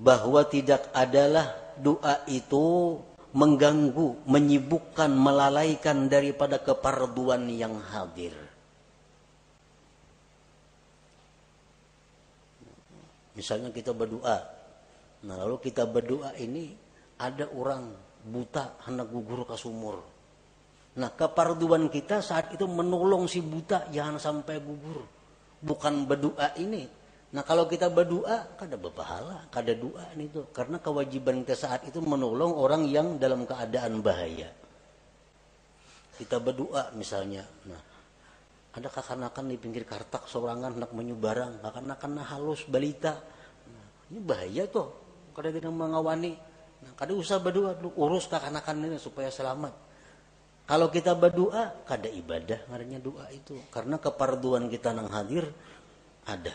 Bahwa 0.00 0.48
tidak 0.48 0.88
adalah 0.96 1.76
doa 1.76 2.24
itu 2.24 2.96
mengganggu, 3.36 4.24
menyibukkan, 4.24 5.12
melalaikan 5.12 6.08
daripada 6.08 6.56
keparduan 6.56 7.52
yang 7.52 7.76
hadir. 7.92 8.47
Misalnya 13.38 13.70
kita 13.70 13.94
berdoa. 13.94 14.38
Nah, 15.22 15.34
lalu 15.38 15.62
kita 15.62 15.86
berdoa 15.86 16.34
ini 16.34 16.74
ada 17.22 17.46
orang 17.54 17.94
buta 18.26 18.82
hendak 18.82 19.14
gugur 19.14 19.46
ke 19.46 19.54
sumur. 19.54 20.02
Nah, 20.98 21.14
keparduan 21.14 21.86
kita 21.86 22.18
saat 22.18 22.50
itu 22.50 22.66
menolong 22.66 23.30
si 23.30 23.38
buta 23.38 23.86
jangan 23.94 24.18
sampai 24.18 24.58
gugur. 24.58 25.06
Bukan 25.62 26.10
berdoa 26.10 26.58
ini, 26.58 26.98
Nah 27.28 27.44
kalau 27.44 27.68
kita 27.68 27.92
berdoa, 27.92 28.56
kada 28.56 28.80
berpahala, 28.80 29.44
kada 29.52 29.76
doa 29.76 30.08
itu. 30.16 30.48
Karena 30.48 30.80
kewajiban 30.80 31.44
kita 31.44 31.68
saat 31.68 31.84
itu 31.84 32.00
menolong 32.00 32.56
orang 32.56 32.88
yang 32.88 33.20
dalam 33.20 33.44
keadaan 33.44 34.00
bahaya. 34.00 34.48
Kita 36.16 36.40
berdoa 36.40 36.88
misalnya, 36.96 37.44
nah 37.68 37.78
ada 38.78 38.88
kakanakan 38.88 39.50
di 39.50 39.56
pinggir 39.58 39.82
kartak 39.82 40.30
seorangan 40.30 40.78
hendak 40.78 40.94
menyubarang, 40.94 41.58
kakanakan 41.58 42.10
nah 42.14 42.26
halus 42.30 42.62
balita. 42.70 43.18
Nah, 43.66 43.86
ini 44.14 44.20
bahaya 44.22 44.64
tuh, 44.70 44.86
kada 45.34 45.50
kita 45.50 45.66
mengawani. 45.66 46.38
Nah, 46.78 46.94
usah 46.94 47.42
berdoa, 47.42 47.74
urus 47.98 48.30
kakanakan 48.30 48.86
ini 48.86 48.96
supaya 49.02 49.34
selamat. 49.34 49.74
Kalau 50.68 50.92
kita 50.94 51.18
berdoa, 51.18 51.82
kada 51.82 52.06
ibadah 52.06 52.70
ngarannya 52.70 53.00
doa 53.02 53.26
itu. 53.34 53.58
Karena 53.74 53.98
keparduan 53.98 54.70
kita 54.70 54.94
nang 54.94 55.10
hadir 55.10 55.50
ada. 56.28 56.54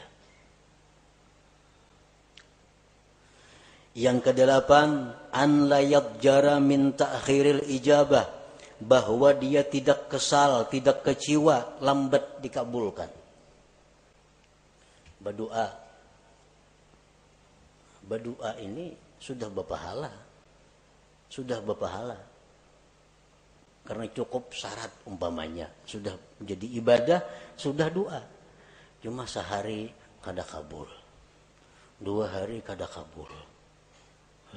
Yang 3.94 4.32
kedelapan, 4.32 5.12
an 5.34 5.68
layat 5.68 6.24
jara 6.24 6.58
min 6.62 6.96
ta'khiril 6.96 7.68
ijabah 7.68 8.43
bahwa 8.84 9.32
dia 9.34 9.64
tidak 9.64 10.12
kesal, 10.12 10.68
tidak 10.68 11.02
kecewa, 11.08 11.80
lambat 11.80 12.44
dikabulkan. 12.44 13.08
Berdoa. 15.24 15.68
Berdoa 18.04 18.52
ini 18.60 18.92
sudah 19.18 19.48
berpahala. 19.48 20.12
Sudah 21.32 21.64
berpahala. 21.64 22.20
Karena 23.88 24.06
cukup 24.12 24.52
syarat 24.52 24.92
umpamanya. 25.08 25.72
Sudah 25.88 26.16
menjadi 26.40 26.68
ibadah, 26.80 27.20
sudah 27.56 27.88
doa. 27.88 28.22
Cuma 29.00 29.24
sehari 29.24 29.92
kada 30.20 30.44
kabul. 30.44 30.88
Dua 32.04 32.28
hari 32.28 32.60
kada 32.60 32.84
kabul 32.84 33.32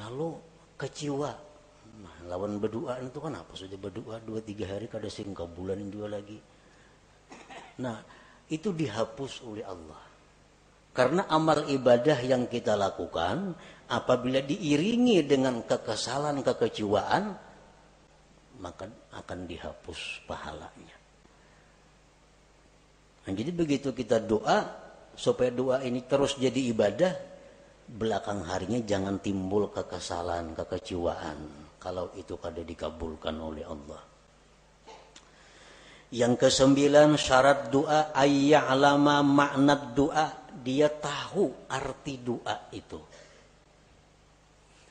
lalu 0.01 0.37
kecewa 0.77 1.33
nah, 2.01 2.17
lawan 2.33 2.61
berdoa 2.61 3.01
itu 3.01 3.19
kan 3.19 3.35
apa 3.37 3.53
sudah 3.57 3.79
berdoa 3.81 4.21
dua 4.21 4.41
tiga 4.45 4.69
hari 4.69 4.87
kada 4.89 5.09
singkau 5.09 5.49
bulan 5.49 5.81
juga 5.89 6.21
lagi. 6.21 6.39
Nah 7.81 7.97
itu 8.49 8.71
dihapus 8.73 9.43
oleh 9.45 9.65
Allah. 9.67 10.03
Karena 10.97 11.29
amal 11.29 11.69
ibadah 11.69 12.17
yang 12.25 12.49
kita 12.49 12.73
lakukan 12.73 13.53
apabila 13.93 14.41
diiringi 14.41 15.21
dengan 15.29 15.61
kekesalan 15.69 16.41
kekecewaan 16.41 17.37
maka 18.57 18.89
akan 19.13 19.39
dihapus 19.45 20.25
pahalanya. 20.25 20.97
Nah, 23.29 23.33
jadi 23.37 23.53
begitu 23.53 23.93
kita 23.93 24.23
doa 24.23 24.65
supaya 25.13 25.53
doa 25.53 25.85
ini 25.85 26.01
terus 26.09 26.41
jadi 26.41 26.73
ibadah 26.73 27.13
belakang 27.87 28.41
harinya 28.49 28.81
jangan 28.81 29.21
timbul 29.21 29.69
kekesalan, 29.69 30.57
kekecewaan 30.57 31.66
kalau 31.87 32.11
itu 32.19 32.35
kada 32.35 32.67
dikabulkan 32.67 33.39
oleh 33.39 33.63
Allah. 33.63 34.03
Yang 36.11 36.35
kesembilan 36.43 37.15
syarat 37.15 37.71
doa 37.71 38.11
ayya'lama 38.11 39.23
makna 39.23 39.79
doa 39.95 40.51
dia 40.67 40.91
tahu 40.91 41.71
arti 41.71 42.19
doa 42.19 42.67
itu. 42.75 42.99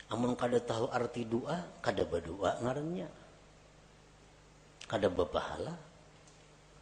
Amun 0.07 0.39
kada 0.39 0.63
tahu 0.63 0.87
arti 0.87 1.27
doa, 1.27 1.83
kada 1.83 2.07
berdoa 2.07 2.63
ngarannya. 2.63 3.11
Kada 4.87 5.11
berpahala. 5.11 5.75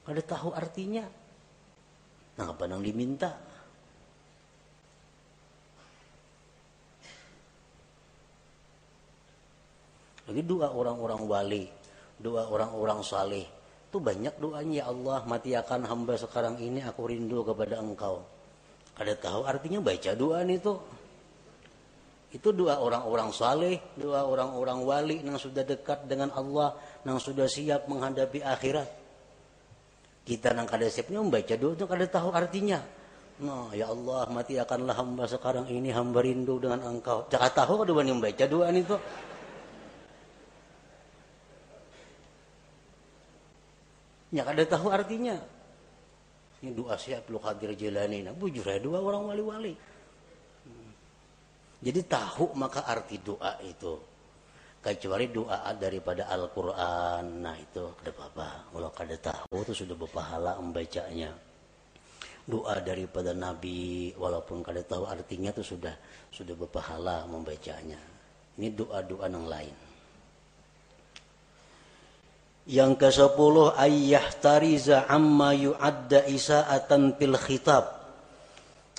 Kada 0.05 0.21
tahu 0.21 0.53
artinya. 0.53 1.09
Nah, 2.37 2.53
apa 2.53 2.69
yang 2.69 2.85
diminta? 2.85 3.33
Lagi 10.23 10.41
doa 10.47 10.71
orang-orang 10.71 11.21
wali, 11.27 11.63
doa 12.19 12.47
orang-orang 12.47 13.03
saleh. 13.03 13.43
Itu 13.91 14.01
banyak 14.01 14.39
doanya 14.39 14.81
ya 14.81 14.85
Allah, 14.89 15.19
mati 15.27 15.53
akan 15.53 15.85
hamba 15.85 16.17
sekarang 16.17 16.57
ini 16.57 16.81
aku 16.81 17.11
rindu 17.11 17.45
kepada 17.45 17.77
engkau. 17.77 18.23
Ada 18.97 19.13
tahu 19.19 19.41
artinya 19.45 19.83
baca 19.83 20.11
doa 20.17 20.41
itu. 20.47 20.73
Itu 22.33 22.49
doa 22.49 22.81
orang-orang 22.81 23.29
saleh, 23.29 23.77
doa 23.93 24.25
orang-orang 24.25 24.79
wali 24.81 25.17
yang 25.21 25.37
sudah 25.37 25.61
dekat 25.61 26.09
dengan 26.09 26.33
Allah, 26.33 26.73
yang 27.05 27.21
sudah 27.21 27.45
siap 27.45 27.85
menghadapi 27.85 28.41
akhirat. 28.41 28.89
Kita 30.25 30.55
nang 30.55 30.65
kada 30.65 30.89
siapnya 30.89 31.21
membaca 31.21 31.53
doa 31.53 31.77
itu 31.77 31.85
kada 31.85 32.05
tahu 32.09 32.33
artinya. 32.33 32.81
Nah, 33.43 33.69
ya 33.77 33.91
Allah, 33.93 34.25
mati 34.31 34.57
akanlah 34.57 34.97
hamba 34.97 35.29
sekarang 35.29 35.69
ini 35.69 35.93
hamba 35.93 36.25
rindu 36.25 36.57
dengan 36.57 36.81
engkau. 36.81 37.29
Jangan 37.29 37.51
tahu 37.53 37.73
kada 37.85 37.91
membaca 37.91 38.45
doa 38.49 38.71
itu. 38.73 38.97
Ya 44.33 44.41
kada 44.41 44.65
tahu 44.65 44.89
artinya. 44.89 45.37
Ini 46.65 46.73
doa 46.73 46.97
siap 46.97 47.29
lu 47.29 47.37
hadir 47.37 47.77
jalani. 47.77 48.25
Nah, 48.25 48.33
bujur 48.33 48.65
ya 48.65 48.81
doa 48.81 48.97
orang 48.97 49.29
wali-wali. 49.29 49.75
Jadi 51.83 52.01
tahu 52.07 52.55
maka 52.55 52.87
arti 52.87 53.19
doa 53.19 53.59
itu. 53.61 53.99
Kecuali 54.79 55.27
doa 55.31 55.67
daripada 55.75 56.31
Al-Quran. 56.31 57.43
Nah 57.43 57.55
itu 57.59 57.91
kada 57.99 58.11
apa-apa. 58.15 58.49
Kalau 58.71 58.89
kada 58.95 59.15
tahu 59.19 59.55
itu 59.61 59.73
sudah 59.83 59.95
berpahala 59.95 60.57
membacanya. 60.63 61.31
Doa 62.43 62.79
daripada 62.83 63.31
Nabi 63.35 64.11
walaupun 64.15 64.63
kada 64.63 64.83
tahu 64.83 65.07
artinya 65.07 65.51
itu 65.51 65.75
sudah 65.75 65.95
sudah 66.31 66.55
berpahala 66.55 67.27
membacanya. 67.27 67.99
Ini 68.55 68.71
doa-doa 68.71 69.27
yang 69.27 69.47
lain. 69.47 69.75
Yang 72.63 72.91
ke 72.95 73.09
sepuluh 73.11 73.75
ayah 73.75 74.23
tariza 74.39 75.03
amma 75.11 75.51
yu'adda 75.51 76.23
isa'atan 76.31 77.19
fil 77.19 77.35
khitab. 77.35 77.85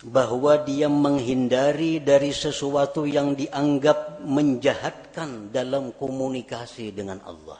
Bahwa 0.04 0.60
dia 0.60 0.84
menghindari 0.92 1.96
dari 1.96 2.28
sesuatu 2.28 3.08
yang 3.08 3.32
dianggap 3.32 4.20
menjahatkan 4.20 5.48
dalam 5.48 5.96
komunikasi 5.96 6.92
dengan 6.92 7.24
Allah. 7.24 7.56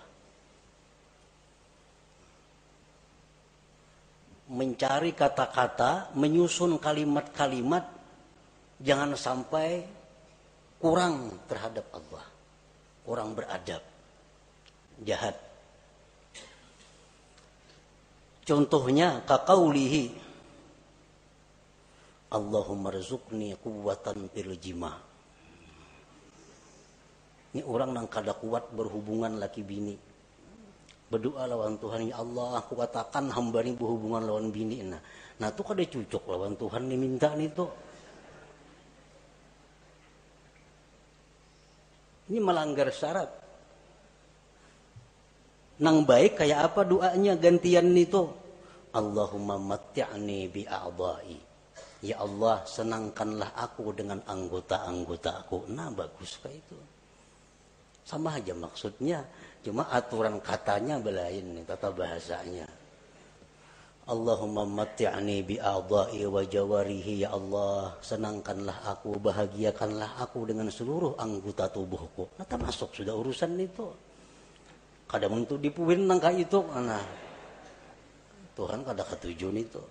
Mencari 4.52 5.16
kata-kata, 5.16 6.12
menyusun 6.12 6.76
kalimat-kalimat, 6.76 7.88
jangan 8.76 9.16
sampai 9.16 9.88
kurang 10.76 11.32
terhadap 11.48 11.88
Allah. 11.96 12.24
Kurang 13.08 13.32
beradab. 13.32 13.80
Jahat 15.00 15.43
Contohnya 18.44 19.24
kakaulihi 19.24 20.20
Allahumma 22.28 22.92
rizukni 22.92 23.56
kuwatan 23.56 24.28
fil. 24.28 24.52
Ini 27.54 27.62
orang 27.62 27.94
yang 27.94 28.06
kada 28.10 28.34
kuat 28.34 28.68
berhubungan 28.74 29.38
laki 29.38 29.62
bini. 29.62 29.94
Berdoa 31.06 31.46
lawan 31.46 31.78
Tuhan, 31.78 32.10
ya 32.10 32.18
Allah, 32.18 32.58
aku 32.58 32.74
katakan 32.74 33.30
hamba 33.30 33.62
ini 33.62 33.78
berhubungan 33.78 34.26
lawan 34.26 34.50
bini. 34.50 34.82
Nah, 34.82 34.98
nah 35.38 35.48
itu 35.54 35.62
kada 35.62 35.86
cucuk 35.86 36.26
lawan 36.26 36.58
Tuhan 36.58 36.90
diminta 36.90 37.30
nih 37.38 37.48
tuh. 37.54 37.70
Ini 42.34 42.42
melanggar 42.42 42.90
syarat 42.90 43.43
nang 45.82 46.06
baik 46.06 46.38
kayak 46.38 46.70
apa 46.70 46.86
doanya 46.86 47.34
gantian 47.34 47.90
itu? 47.98 48.30
Allahumma 48.94 49.58
matti'ni 49.58 50.46
bi 50.46 50.62
a'dha'i. 50.62 51.34
Ya 52.04 52.22
Allah 52.22 52.62
senangkanlah 52.62 53.58
aku 53.58 53.90
dengan 53.90 54.22
anggota-anggota 54.22 55.42
aku 55.42 55.66
nah 55.72 55.90
bagus 55.90 56.38
kayak 56.38 56.62
itu. 56.62 56.78
Sama 58.06 58.38
aja 58.38 58.54
maksudnya. 58.54 59.26
Cuma 59.64 59.88
aturan 59.88 60.38
katanya 60.38 61.00
belain 61.00 61.42
nih 61.56 61.64
tata 61.66 61.90
bahasanya. 61.90 62.68
Allahumma 64.06 64.68
matti'ni 64.68 65.42
bi 65.42 65.56
a'dha'i 65.58 66.22
wa 66.28 66.44
jawarihi 66.44 67.26
ya 67.26 67.34
Allah. 67.34 67.98
Senangkanlah 67.98 68.94
aku 68.94 69.18
bahagiakanlah 69.18 70.22
aku 70.22 70.46
dengan 70.46 70.70
seluruh 70.70 71.18
anggota 71.18 71.66
tubuhku. 71.66 72.30
Nah 72.38 72.46
termasuk 72.46 72.94
sudah 72.94 73.16
urusan 73.16 73.58
itu 73.58 74.13
kadang 75.14 75.46
untuk 75.46 75.62
dipuin 75.62 76.10
nangka 76.10 76.34
itu 76.34 76.58
Tuhan 78.54 78.80
kada 78.82 79.02
ketujuan 79.06 79.56
itu. 79.62 79.82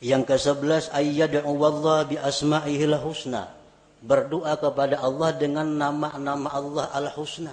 Yang 0.00 0.32
ke-11 0.32 0.90
ayyad'u 0.96 1.50
wallah 1.54 2.08
bi 2.08 2.16
asma'ihil 2.16 2.96
husna 2.98 3.52
berdoa 4.00 4.56
kepada 4.56 4.96
Allah 4.96 5.30
dengan 5.36 5.68
nama-nama 5.68 6.48
Allah 6.48 6.86
al-husna. 6.96 7.52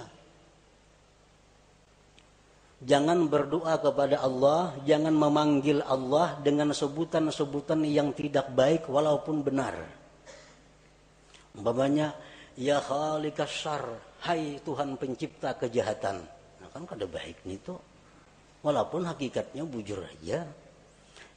Jangan 2.78 3.26
berdoa 3.26 3.74
kepada 3.82 4.22
Allah, 4.22 4.72
jangan 4.86 5.12
memanggil 5.12 5.82
Allah 5.82 6.38
dengan 6.40 6.70
sebutan-sebutan 6.70 7.82
yang 7.84 8.14
tidak 8.14 8.48
baik 8.54 8.86
walaupun 8.86 9.42
benar. 9.42 9.76
Umpamanya, 11.58 12.14
ya 12.54 12.78
khalikas 12.78 13.50
syar, 13.50 13.82
hai 14.22 14.62
Tuhan 14.62 14.94
pencipta 14.94 15.58
kejahatan. 15.58 16.22
Nah 16.62 16.68
kan 16.70 16.86
kada 16.86 17.10
baik 17.10 17.42
nih 17.42 17.58
tuh. 17.58 17.82
Walaupun 18.62 19.06
hakikatnya 19.06 19.66
bujur 19.66 20.02
aja. 20.06 20.46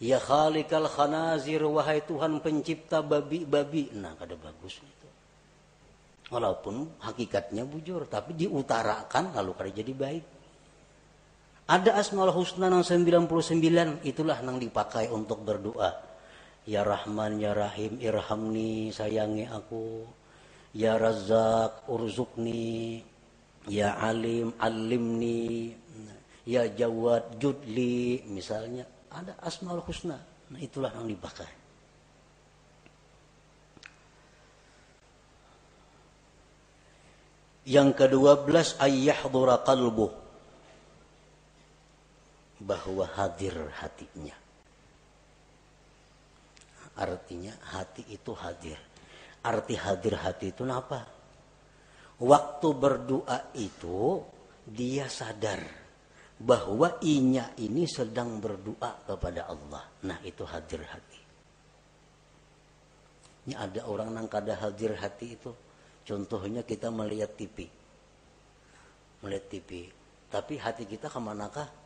Ya 0.01 0.17
khalikal 0.17 0.89
khanazir, 0.89 1.61
wahai 1.61 2.01
Tuhan 2.05 2.41
pencipta 2.41 3.01
babi-babi. 3.01 3.93
Nah 3.97 4.13
kada 4.17 4.37
bagus 4.37 4.77
itu. 4.81 5.09
Walaupun 6.29 7.01
hakikatnya 7.01 7.65
bujur, 7.65 8.05
tapi 8.05 8.37
diutarakan 8.37 9.35
lalu 9.35 9.51
kada 9.57 9.71
jadi 9.73 9.93
baik. 9.93 10.25
Ada 11.69 11.97
asmaul 12.01 12.33
husna 12.33 12.67
yang 12.67 12.83
99 12.83 14.03
itulah 14.03 14.37
yang 14.41 14.57
dipakai 14.57 15.07
untuk 15.07 15.45
berdoa. 15.45 16.10
Ya 16.69 16.85
Rahman, 16.85 17.41
Ya 17.41 17.57
Rahim, 17.57 17.97
irhamni, 17.97 18.93
sayangi 18.93 19.49
aku. 19.49 20.05
Ya 20.77 20.95
Razak, 21.01 21.89
urzukni. 21.89 23.01
Ya 23.65 23.97
Alim, 23.97 24.53
alimni. 24.61 25.73
Ya 26.45 26.69
Jawad, 26.69 27.37
judli. 27.41 28.21
Misalnya 28.29 28.85
ada 29.09 29.37
asmaul 29.41 29.81
husna. 29.85 30.17
Nah 30.51 30.59
itulah 30.61 30.93
yang 30.93 31.09
dipakai. 31.09 31.49
Yang 37.61 37.89
kedua 37.93 38.41
belas 38.41 38.73
ayyahdura 38.81 39.61
qalbuh 39.61 40.09
bahwa 42.61 43.05
hadir 43.05 43.53
hatinya. 43.77 44.40
Artinya 47.01 47.57
hati 47.73 48.05
itu 48.13 48.29
hadir. 48.37 48.77
Arti 49.41 49.73
hadir 49.73 50.21
hati 50.21 50.53
itu 50.53 50.61
apa? 50.69 51.01
Waktu 52.21 52.67
berdoa 52.77 53.49
itu 53.57 54.21
dia 54.69 55.09
sadar 55.09 55.65
bahwa 56.37 57.01
inya 57.01 57.57
ini 57.57 57.89
sedang 57.89 58.37
berdoa 58.37 59.01
kepada 59.01 59.49
Allah. 59.49 59.81
Nah 60.05 60.21
itu 60.21 60.45
hadir 60.45 60.85
hati. 60.85 61.19
Ini 63.49 63.57
ada 63.57 63.89
orang 63.89 64.13
yang 64.13 64.29
kada 64.29 64.53
hadir 64.61 64.93
hati 64.93 65.33
itu. 65.33 65.49
Contohnya 66.05 66.61
kita 66.61 66.93
melihat 66.93 67.33
TV. 67.33 67.65
Melihat 69.25 69.45
TV. 69.49 69.89
Tapi 70.29 70.53
hati 70.61 70.85
kita 70.85 71.09
ke 71.09 71.17
manakah? 71.17 71.80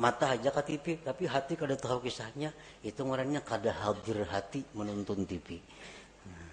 Mata 0.00 0.32
aja 0.32 0.48
ke 0.48 0.62
TV 0.64 1.04
tapi 1.04 1.28
hati 1.28 1.60
kada 1.60 1.76
tahu 1.76 2.00
kisahnya. 2.08 2.50
Itu 2.80 3.04
orangnya 3.04 3.44
kada 3.44 3.68
hadir 3.70 4.24
hati 4.24 4.64
menonton 4.72 5.28
TV 5.28 5.60
hmm. 5.60 6.50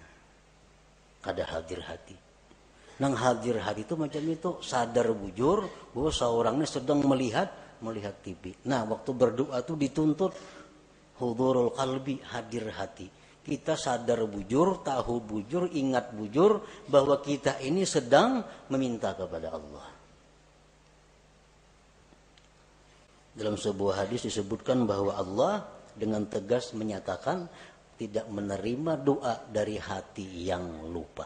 kada 1.24 1.48
hadir 1.48 1.80
hati. 1.80 2.16
Nang 3.00 3.16
hadir 3.16 3.56
hati 3.64 3.88
itu 3.88 3.96
macam 3.96 4.22
itu 4.28 4.50
sadar 4.60 5.08
bujur 5.16 5.64
bahwa 5.96 6.10
seorangnya 6.12 6.68
sedang 6.68 7.00
melihat 7.08 7.48
melihat 7.78 8.18
TV 8.26 8.58
nah 8.66 8.82
waktu 8.82 9.14
berdoa 9.14 9.62
itu 9.62 9.78
dituntut 9.78 10.34
hudurul 11.16 11.72
kalbi 11.72 12.20
hadir 12.20 12.68
hati. 12.68 13.08
Kita 13.48 13.80
sadar 13.80 14.28
bujur 14.28 14.84
tahu 14.84 15.24
bujur 15.24 15.72
ingat 15.72 16.12
bujur 16.12 16.60
bahwa 16.84 17.16
kita 17.24 17.56
ini 17.64 17.88
sedang 17.88 18.44
meminta 18.68 19.16
kepada 19.16 19.56
Allah 19.56 19.97
Dalam 23.38 23.54
sebuah 23.54 24.02
hadis 24.02 24.26
disebutkan 24.26 24.82
bahwa 24.82 25.14
Allah 25.14 25.62
dengan 25.94 26.26
tegas 26.26 26.74
menyatakan 26.74 27.46
tidak 27.94 28.26
menerima 28.26 28.98
doa 28.98 29.38
dari 29.46 29.78
hati 29.78 30.26
yang 30.42 30.90
lupa. 30.90 31.22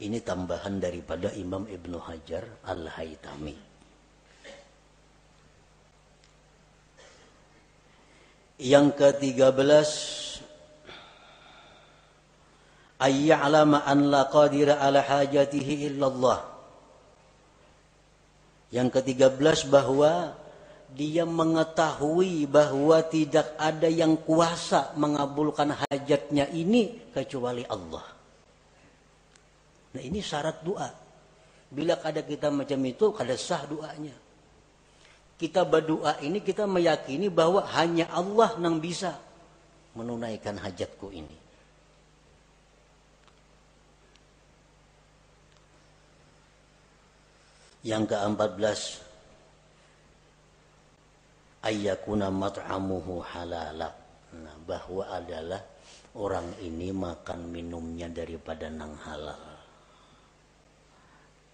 Ini 0.00 0.24
tambahan 0.24 0.80
daripada 0.80 1.32
Imam 1.36 1.68
Ibnu 1.68 2.00
Hajar 2.00 2.44
Al-Haytami. 2.64 3.56
Yang 8.56 8.88
ketiga 8.96 9.52
belas 9.52 9.92
ayya'lama 12.96 13.84
an 13.84 14.08
la 14.08 14.24
qadira 14.32 14.80
ala 14.80 15.04
hajatihi 15.04 15.92
illallah 15.92 16.55
yang 18.74 18.90
ketiga 18.90 19.30
belas 19.30 19.62
bahwa 19.62 20.34
dia 20.90 21.26
mengetahui 21.26 22.48
bahwa 22.48 22.98
tidak 23.06 23.52
ada 23.58 23.86
yang 23.90 24.16
kuasa 24.16 24.94
mengabulkan 24.96 25.74
hajatnya 25.74 26.48
ini 26.50 27.10
kecuali 27.12 27.66
Allah. 27.66 28.06
Nah 29.96 30.02
ini 30.02 30.20
syarat 30.20 30.64
doa. 30.64 30.88
Bila 31.66 31.98
ada 32.00 32.22
kita 32.22 32.48
macam 32.48 32.78
itu, 32.86 33.10
kada 33.10 33.34
sah 33.34 33.66
doanya. 33.66 34.14
Kita 35.36 35.68
berdoa 35.68 36.16
ini 36.24 36.40
kita 36.40 36.64
meyakini 36.64 37.28
bahwa 37.28 37.60
hanya 37.76 38.08
Allah 38.08 38.56
yang 38.56 38.80
bisa 38.80 39.20
menunaikan 39.92 40.56
hajatku 40.56 41.12
ini. 41.12 41.45
Yang 47.86 48.18
ke-14 48.18 49.06
ayyakuna 51.62 52.34
mat'amuhu 52.34 53.22
halala. 53.22 53.94
Nah, 54.36 54.58
bahwa 54.66 55.06
adalah 55.06 55.62
orang 56.18 56.50
ini 56.66 56.90
makan 56.90 57.46
minumnya 57.46 58.10
daripada 58.10 58.66
nang 58.66 58.98
halal. 59.06 59.38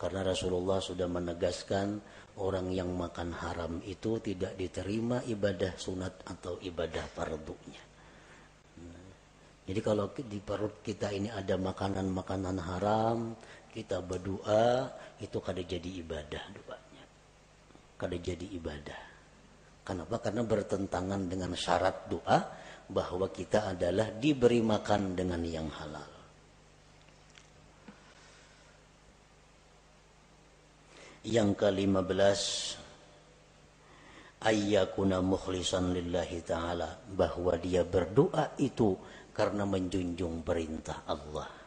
Karena 0.01 0.25
Rasulullah 0.27 0.83
sudah 0.83 1.07
menegaskan 1.07 2.01
orang 2.41 2.73
yang 2.73 2.91
makan 2.91 3.31
haram 3.37 3.79
itu 3.85 4.19
tidak 4.19 4.57
diterima 4.57 5.23
ibadah 5.29 5.77
sunat 5.79 6.27
atau 6.27 6.59
ibadah 6.59 7.07
fardunya. 7.13 7.92
Jadi 9.63 9.81
kalau 9.81 10.11
di 10.11 10.43
perut 10.43 10.83
kita 10.83 11.15
ini 11.15 11.31
ada 11.31 11.55
makanan-makanan 11.55 12.57
haram, 12.59 13.19
kita 13.71 14.03
berdoa 14.03 14.91
itu 15.23 15.39
kada 15.39 15.63
jadi 15.63 16.03
ibadah 16.03 16.45
doanya. 16.51 17.05
Kada 17.95 18.19
jadi 18.19 18.47
ibadah. 18.59 19.01
Kenapa? 19.83 20.19
Karena 20.19 20.43
bertentangan 20.43 21.31
dengan 21.31 21.55
syarat 21.55 22.11
doa 22.11 22.39
bahwa 22.91 23.31
kita 23.31 23.75
adalah 23.75 24.11
diberi 24.11 24.59
makan 24.63 25.15
dengan 25.15 25.43
yang 25.47 25.71
halal. 25.71 26.11
Yang 31.23 31.51
kelima 31.55 32.03
belas 32.03 32.75
ayyakuna 34.43 35.23
mukhlisan 35.23 35.95
lillahi 35.95 36.43
ta'ala 36.43 37.15
bahwa 37.15 37.55
dia 37.63 37.87
berdoa 37.87 38.59
itu 38.59 38.99
karena 39.33 39.65
menjunjung 39.65 40.45
perintah 40.45 41.05
Allah 41.09 41.63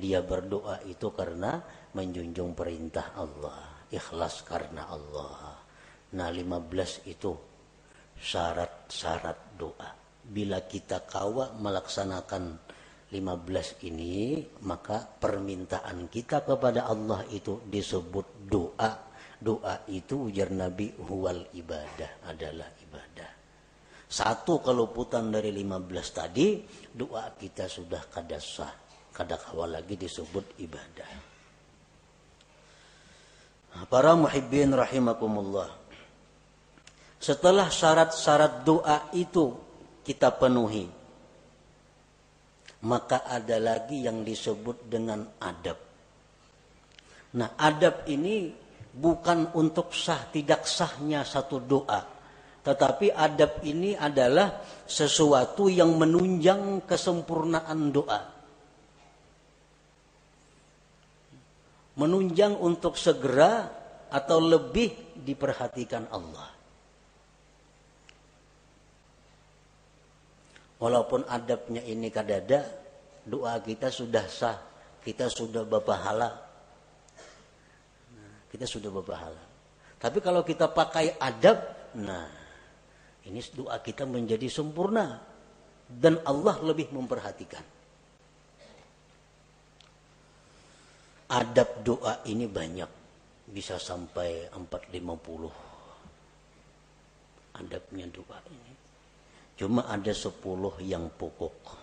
dia 0.00 0.22
berdoa 0.22 0.78
itu 0.86 1.10
karena 1.10 1.58
menjunjung 1.92 2.54
perintah 2.54 3.10
Allah. 3.18 3.84
Ikhlas 3.90 4.46
karena 4.46 4.86
Allah. 4.86 5.58
Nah 6.14 6.30
15 6.30 7.10
itu 7.10 7.34
syarat-syarat 8.14 9.58
doa. 9.58 9.90
Bila 10.30 10.62
kita 10.62 11.02
kawa 11.02 11.58
melaksanakan 11.58 12.54
15 13.10 13.82
ini, 13.90 14.46
maka 14.62 15.02
permintaan 15.02 16.06
kita 16.06 16.46
kepada 16.46 16.86
Allah 16.86 17.26
itu 17.34 17.58
disebut 17.66 18.46
doa. 18.46 19.10
Doa 19.40 19.82
itu 19.90 20.30
ujar 20.30 20.54
Nabi 20.54 20.94
huwal 21.02 21.50
ibadah 21.50 22.30
adalah 22.30 22.70
ibadah. 22.78 23.39
Satu 24.10 24.58
keluputan 24.58 25.30
dari 25.30 25.54
15 25.54 25.86
tadi, 26.10 26.58
doa 26.90 27.30
kita 27.38 27.70
sudah 27.70 28.10
kadasah 28.10 28.72
kada 29.14 29.38
kawal 29.38 29.70
lagi 29.78 29.94
disebut 29.94 30.58
ibadah. 30.58 31.10
Para 33.86 34.18
muhibbin 34.18 34.74
rahimakumullah. 34.74 35.70
Setelah 37.22 37.70
syarat-syarat 37.70 38.66
doa 38.66 39.14
itu 39.14 39.54
kita 40.02 40.34
penuhi, 40.34 40.90
maka 42.82 43.28
ada 43.28 43.60
lagi 43.60 44.02
yang 44.08 44.24
disebut 44.26 44.88
dengan 44.88 45.22
adab. 45.38 45.78
Nah, 47.36 47.54
adab 47.60 48.10
ini 48.10 48.50
bukan 48.90 49.54
untuk 49.54 49.94
sah 49.94 50.32
tidak 50.32 50.66
sahnya 50.66 51.22
satu 51.22 51.62
doa, 51.62 52.00
tetapi 52.60 53.08
adab 53.08 53.64
ini 53.64 53.96
adalah 53.96 54.60
sesuatu 54.84 55.72
yang 55.72 55.96
menunjang 55.96 56.84
kesempurnaan 56.84 57.88
doa. 57.88 58.20
Menunjang 61.96 62.60
untuk 62.60 63.00
segera 63.00 63.64
atau 64.12 64.38
lebih 64.44 65.16
diperhatikan 65.24 66.04
Allah. 66.12 66.52
Walaupun 70.80 71.28
adabnya 71.28 71.84
ini 71.84 72.08
kadada, 72.12 72.64
doa 73.24 73.56
kita 73.60 73.88
sudah 73.88 74.24
sah, 74.28 74.56
kita 75.00 75.32
sudah 75.32 75.64
berpahala. 75.64 76.48
kita 78.50 78.66
sudah 78.66 78.90
berpahala. 78.90 79.38
Tapi 80.02 80.18
kalau 80.18 80.42
kita 80.42 80.66
pakai 80.74 81.14
adab, 81.22 81.62
nah 81.94 82.39
ini 83.30 83.38
doa 83.54 83.78
kita 83.78 84.02
menjadi 84.10 84.50
sempurna 84.50 85.22
dan 85.86 86.18
Allah 86.26 86.58
lebih 86.66 86.90
memperhatikan. 86.90 87.62
Adab 91.30 91.86
doa 91.86 92.26
ini 92.26 92.50
banyak, 92.50 92.90
bisa 93.54 93.78
sampai 93.78 94.50
450 94.50 95.70
adabnya 97.54 98.10
doa 98.10 98.38
ini. 98.50 98.72
Cuma 99.54 99.86
ada 99.86 100.10
10 100.10 100.42
yang 100.82 101.06
pokok. 101.14 101.78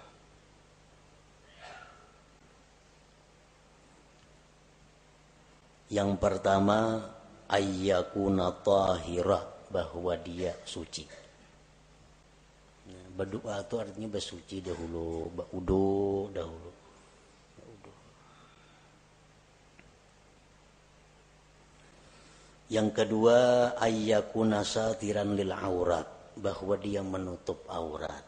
Yang 5.87 6.11
pertama 6.19 6.99
ayyakuna 7.47 8.51
tahira 8.59 9.39
bahwa 9.71 10.11
dia 10.19 10.51
suci. 10.67 11.26
Berdoa 13.17 13.65
itu 13.65 13.75
artinya 13.81 14.09
bersuci 14.13 14.61
dahulu, 14.61 15.27
berudu 15.33 16.29
dahulu. 16.31 16.71
Yang 22.67 22.89
kedua 22.99 23.37
ayyakuna 23.79 24.59
satiran 24.61 25.33
lil 25.39 25.55
aurat 25.55 26.05
bahwa 26.35 26.75
dia 26.77 26.99
menutup 26.99 27.63
aurat. 27.71 28.27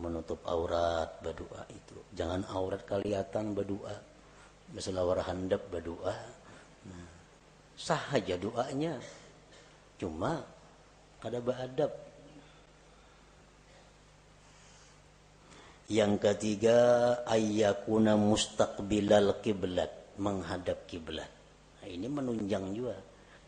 Menutup 0.00 0.40
aurat 0.48 1.12
berdoa 1.20 1.68
itu. 1.68 1.96
Jangan 2.16 2.40
aurat 2.48 2.80
kelihatan 2.88 3.52
berdoa 3.52 4.10
Masalah 4.70 5.02
war 5.02 5.18
handap 5.26 5.66
berdoa. 5.66 6.14
Nah, 6.86 7.06
sah 7.74 7.98
aja 8.14 8.38
doanya. 8.38 8.94
Cuma 9.98 10.46
kada 11.20 11.38
beradab. 11.38 11.92
Yang 15.90 16.12
ketiga 16.22 16.78
ayyakuna 17.26 18.14
mustaqbilal 18.14 19.42
kiblat, 19.42 19.90
menghadap 20.16 20.86
kiblat. 20.86 21.28
Nah, 21.80 21.88
ini 21.88 22.06
menunjang 22.06 22.70
juga 22.72 22.94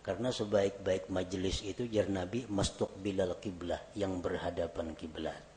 karena 0.03 0.35
sebaik-baik 0.35 1.07
majelis 1.15 1.63
itu 1.63 1.87
jar 1.87 2.11
Nabi 2.11 2.43
mustaqbilal 2.51 3.39
kiblah 3.39 3.79
yang 3.95 4.19
berhadapan 4.19 4.99
kiblat. 4.99 5.52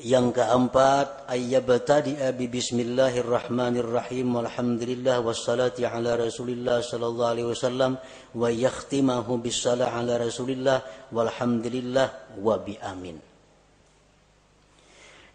Yang 0.00 0.40
keempat, 0.40 1.28
ayyabtadi'a 1.28 2.32
bi 2.32 2.48
bismillahirrahmanirrahim 2.48 4.32
walhamdulillah 4.32 5.20
wassalati 5.20 5.84
ala 5.84 6.16
rasulillah 6.16 6.80
sallallahu 6.80 7.32
alaihi 7.36 7.48
wasallam 7.52 8.00
wa 8.32 8.48
yakhtimahu 8.48 9.36
bisalah 9.44 9.92
ala 9.92 10.16
rasulillah 10.16 10.80
walhamdulillah 11.12 12.32
wa 12.40 12.56
bi 12.56 12.80
amin. 12.80 13.20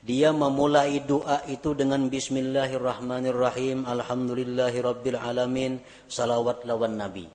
Dia 0.01 0.34
memulai 0.34 0.97
doa 1.06 1.45
itu 1.45 1.78
dengan 1.78 2.10
bismillahirrahmanirrahim 2.10 3.86
alhamdulillahi 3.86 4.82
rabbil 4.82 5.19
alamin 5.21 5.78
salawat 6.10 6.65
lawan 6.65 6.97
nabi. 6.97 7.30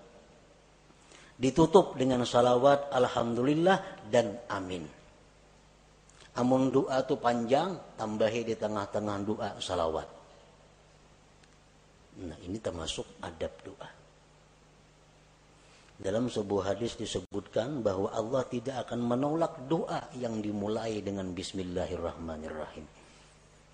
Ditutup 1.38 1.94
dengan 1.94 2.26
salawat 2.26 2.90
alhamdulillah 2.90 4.10
dan 4.10 4.34
amin. 4.50 4.99
Amun 6.38 6.70
doa 6.70 7.02
tu 7.02 7.18
panjang, 7.18 7.74
tambahi 7.98 8.46
di 8.46 8.54
tengah-tengah 8.54 9.16
doa 9.26 9.58
salawat. 9.58 10.06
Nah 12.20 12.36
ini 12.46 12.60
termasuk 12.62 13.18
adab 13.24 13.50
doa. 13.66 13.88
Dalam 16.00 16.32
sebuah 16.32 16.72
hadis 16.72 16.96
disebutkan 16.96 17.84
bahwa 17.84 18.08
Allah 18.16 18.40
tidak 18.48 18.88
akan 18.88 19.04
menolak 19.04 19.68
doa 19.68 20.08
yang 20.16 20.40
dimulai 20.40 21.04
dengan 21.04 21.28
Bismillahirrahmanirrahim. 21.36 22.88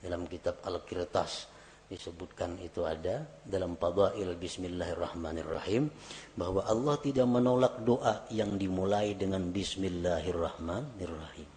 Dalam 0.02 0.26
kitab 0.26 0.58
Al-Qirtas 0.66 1.46
disebutkan 1.86 2.58
itu 2.58 2.82
ada 2.82 3.22
dalam 3.46 3.78
Fadail 3.78 4.34
Bismillahirrahmanirrahim 4.34 5.86
bahwa 6.34 6.66
Allah 6.66 6.98
tidak 6.98 7.30
menolak 7.30 7.86
doa 7.86 8.26
yang 8.34 8.58
dimulai 8.58 9.14
dengan 9.14 9.46
Bismillahirrahmanirrahim. 9.54 11.55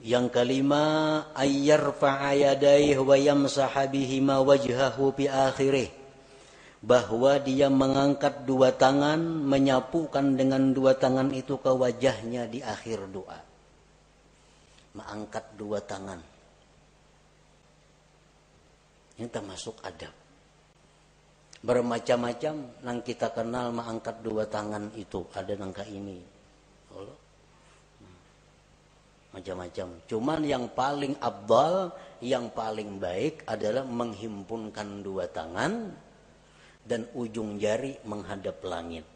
Yang 0.00 0.32
kelima, 0.32 0.84
ayyarfa'a 1.36 2.32
yadayhi 2.32 2.96
wa 2.96 3.16
yamsaha 3.20 3.84
bihima 3.84 4.40
wajhahu 4.40 5.12
fi 5.12 5.28
akhirih. 5.28 5.92
Bahwa 6.80 7.36
dia 7.36 7.68
mengangkat 7.68 8.48
dua 8.48 8.72
tangan, 8.72 9.20
menyapukan 9.20 10.40
dengan 10.40 10.72
dua 10.72 10.96
tangan 10.96 11.28
itu 11.36 11.60
ke 11.60 11.68
wajahnya 11.68 12.48
di 12.48 12.64
akhir 12.64 13.12
doa. 13.12 13.36
Mengangkat 14.96 15.44
dua 15.60 15.84
tangan. 15.84 16.24
Ini 19.20 19.28
termasuk 19.28 19.76
adab. 19.84 20.16
Bermacam-macam 21.60 22.54
yang 22.80 22.98
kita 23.04 23.36
kenal 23.36 23.68
mengangkat 23.68 24.24
dua 24.24 24.48
tangan 24.48 24.88
itu. 24.96 25.28
Ada 25.36 25.60
nangka 25.60 25.84
ini. 25.84 26.24
Allah 26.96 27.20
macam-macam. 29.30 29.88
Cuman 30.10 30.40
yang 30.42 30.66
paling 30.74 31.14
abdal, 31.22 31.94
yang 32.18 32.50
paling 32.50 32.98
baik 32.98 33.46
adalah 33.46 33.86
menghimpunkan 33.86 35.06
dua 35.06 35.30
tangan 35.30 35.94
dan 36.82 37.06
ujung 37.14 37.56
jari 37.62 37.94
menghadap 38.02 38.58
langit. 38.66 39.06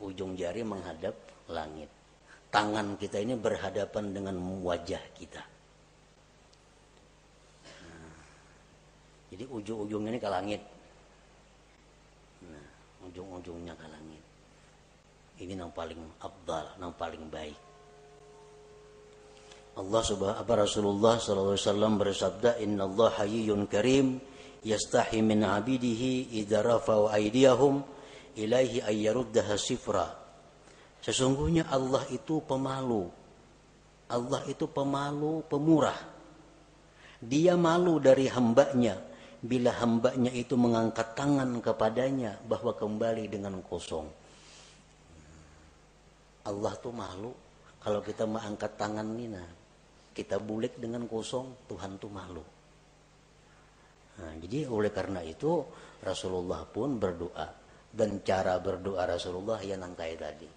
Ujung 0.00 0.36
jari 0.36 0.64
menghadap 0.64 1.16
langit. 1.52 1.88
Tangan 2.48 2.96
kita 2.96 3.20
ini 3.20 3.34
berhadapan 3.36 4.14
dengan 4.14 4.36
wajah 4.62 5.02
kita. 5.18 5.42
Nah, 7.66 8.14
jadi 9.34 9.44
ujung-ujungnya 9.50 10.10
ini 10.14 10.20
ke 10.22 10.30
langit. 10.30 10.62
Nah, 12.46 12.66
ujung-ujungnya 13.10 13.74
ke 13.74 13.86
langit. 13.90 14.24
Ini 15.34 15.58
yang 15.58 15.74
paling 15.74 15.98
abdal, 16.22 16.78
yang 16.78 16.94
paling 16.94 17.26
baik. 17.26 17.58
Allah 19.74 20.02
subhanahu 20.06 20.38
apa 20.38 20.54
Rasulullah 20.54 21.18
wasallam 21.18 21.98
bersabda 21.98 22.62
Inna 22.62 22.86
Allah 22.86 23.10
hayyun 23.26 23.66
karim 23.66 24.22
yastahi 24.62 25.18
min 25.18 25.42
abidihi 25.42 26.30
idza 26.38 26.62
rafa'u 26.62 27.10
aydiyahum 27.10 27.82
ilaihi 28.38 28.86
ayyaruddaha 28.86 29.58
sifra. 29.58 30.14
Sesungguhnya 31.02 31.66
Allah 31.74 32.06
itu 32.14 32.38
pemalu. 32.46 33.10
Allah 34.14 34.46
itu 34.46 34.70
pemalu 34.70 35.42
pemurah. 35.50 35.98
Dia 37.18 37.58
malu 37.58 37.98
dari 37.98 38.30
hambanya. 38.30 38.94
Bila 39.44 39.74
hambanya 39.76 40.32
itu 40.32 40.56
mengangkat 40.56 41.18
tangan 41.18 41.50
kepadanya 41.60 42.38
bahwa 42.46 42.72
kembali 42.78 43.26
dengan 43.26 43.58
kosong. 43.60 44.06
Allah 46.46 46.72
tuh 46.78 46.94
malu. 46.94 47.34
Kalau 47.82 48.00
kita 48.00 48.24
mengangkat 48.24 48.80
tangan 48.80 49.04
Nina 49.04 49.63
kita 50.14 50.38
bulik 50.38 50.78
dengan 50.78 51.04
kosong, 51.10 51.66
Tuhan 51.66 51.98
tuh 51.98 52.08
malu. 52.08 52.44
Nah, 54.14 54.32
jadi 54.38 54.70
oleh 54.70 54.94
karena 54.94 55.20
itu 55.26 55.66
Rasulullah 56.00 56.62
pun 56.62 57.02
berdoa, 57.02 57.50
dan 57.90 58.22
cara 58.22 58.62
berdoa 58.62 59.02
Rasulullah 59.10 59.58
yang 59.58 59.82
nangkai 59.82 60.14
tadi. 60.14 60.48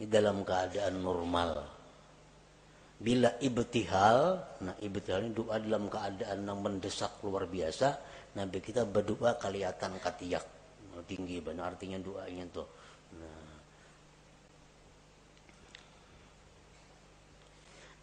Ini 0.00 0.08
dalam 0.08 0.40
keadaan 0.40 0.96
normal. 1.04 1.52
Bila 2.96 3.36
ibtihal, 3.44 4.18
nah 4.64 4.76
ibtihal 4.80 5.28
ini 5.28 5.36
doa 5.36 5.60
dalam 5.60 5.92
keadaan 5.92 6.48
yang 6.48 6.58
mendesak 6.64 7.20
luar 7.20 7.44
biasa, 7.44 7.88
Nabi 8.40 8.64
kita 8.64 8.88
berdoa 8.88 9.36
kelihatan 9.36 10.00
katiak 10.00 10.56
tinggi 11.04 11.44
benar 11.44 11.76
artinya 11.76 12.00
doanya 12.00 12.48
tuh. 12.48 12.64
Nah, 13.20 13.45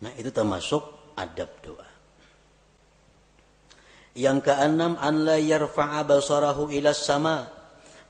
nah 0.03 0.11
itu 0.19 0.29
termasuk 0.29 1.15
adab 1.15 1.49
doa. 1.63 1.87
Yang 4.13 4.51
keenam 4.51 4.93
an 4.99 5.25
la 5.25 5.41
yarfa'a 5.41 6.05
basarahu 6.05 6.69
ila 6.69 6.93
sama 6.93 7.49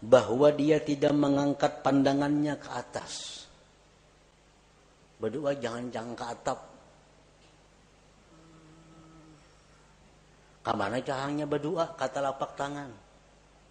bahwa 0.04 0.52
dia 0.52 0.84
tidak 0.84 1.16
mengangkat 1.16 1.80
pandangannya 1.80 2.60
ke 2.60 2.68
atas. 2.68 3.46
Berdoa 5.16 5.56
jangan 5.56 5.88
jangan 5.88 6.14
ke 6.18 6.26
atap. 6.28 6.60
Kamana 10.64 11.00
cahangnya 11.00 11.46
berdoa 11.48 11.96
kata 11.96 12.20
lapak 12.20 12.52
tangan. 12.60 12.92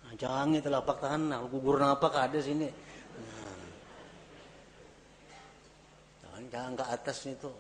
Nah, 0.05 0.13
cahangnya 0.17 0.61
telapak 0.65 1.01
tangan 1.01 1.37
nah 1.37 1.41
gugur 1.45 1.81
apa 1.81 2.09
ada 2.17 2.41
sini. 2.41 2.69
Nah. 2.69 3.51
Jangan 6.53 6.73
ke 6.77 6.85
atas 6.85 7.19
itu. 7.29 7.53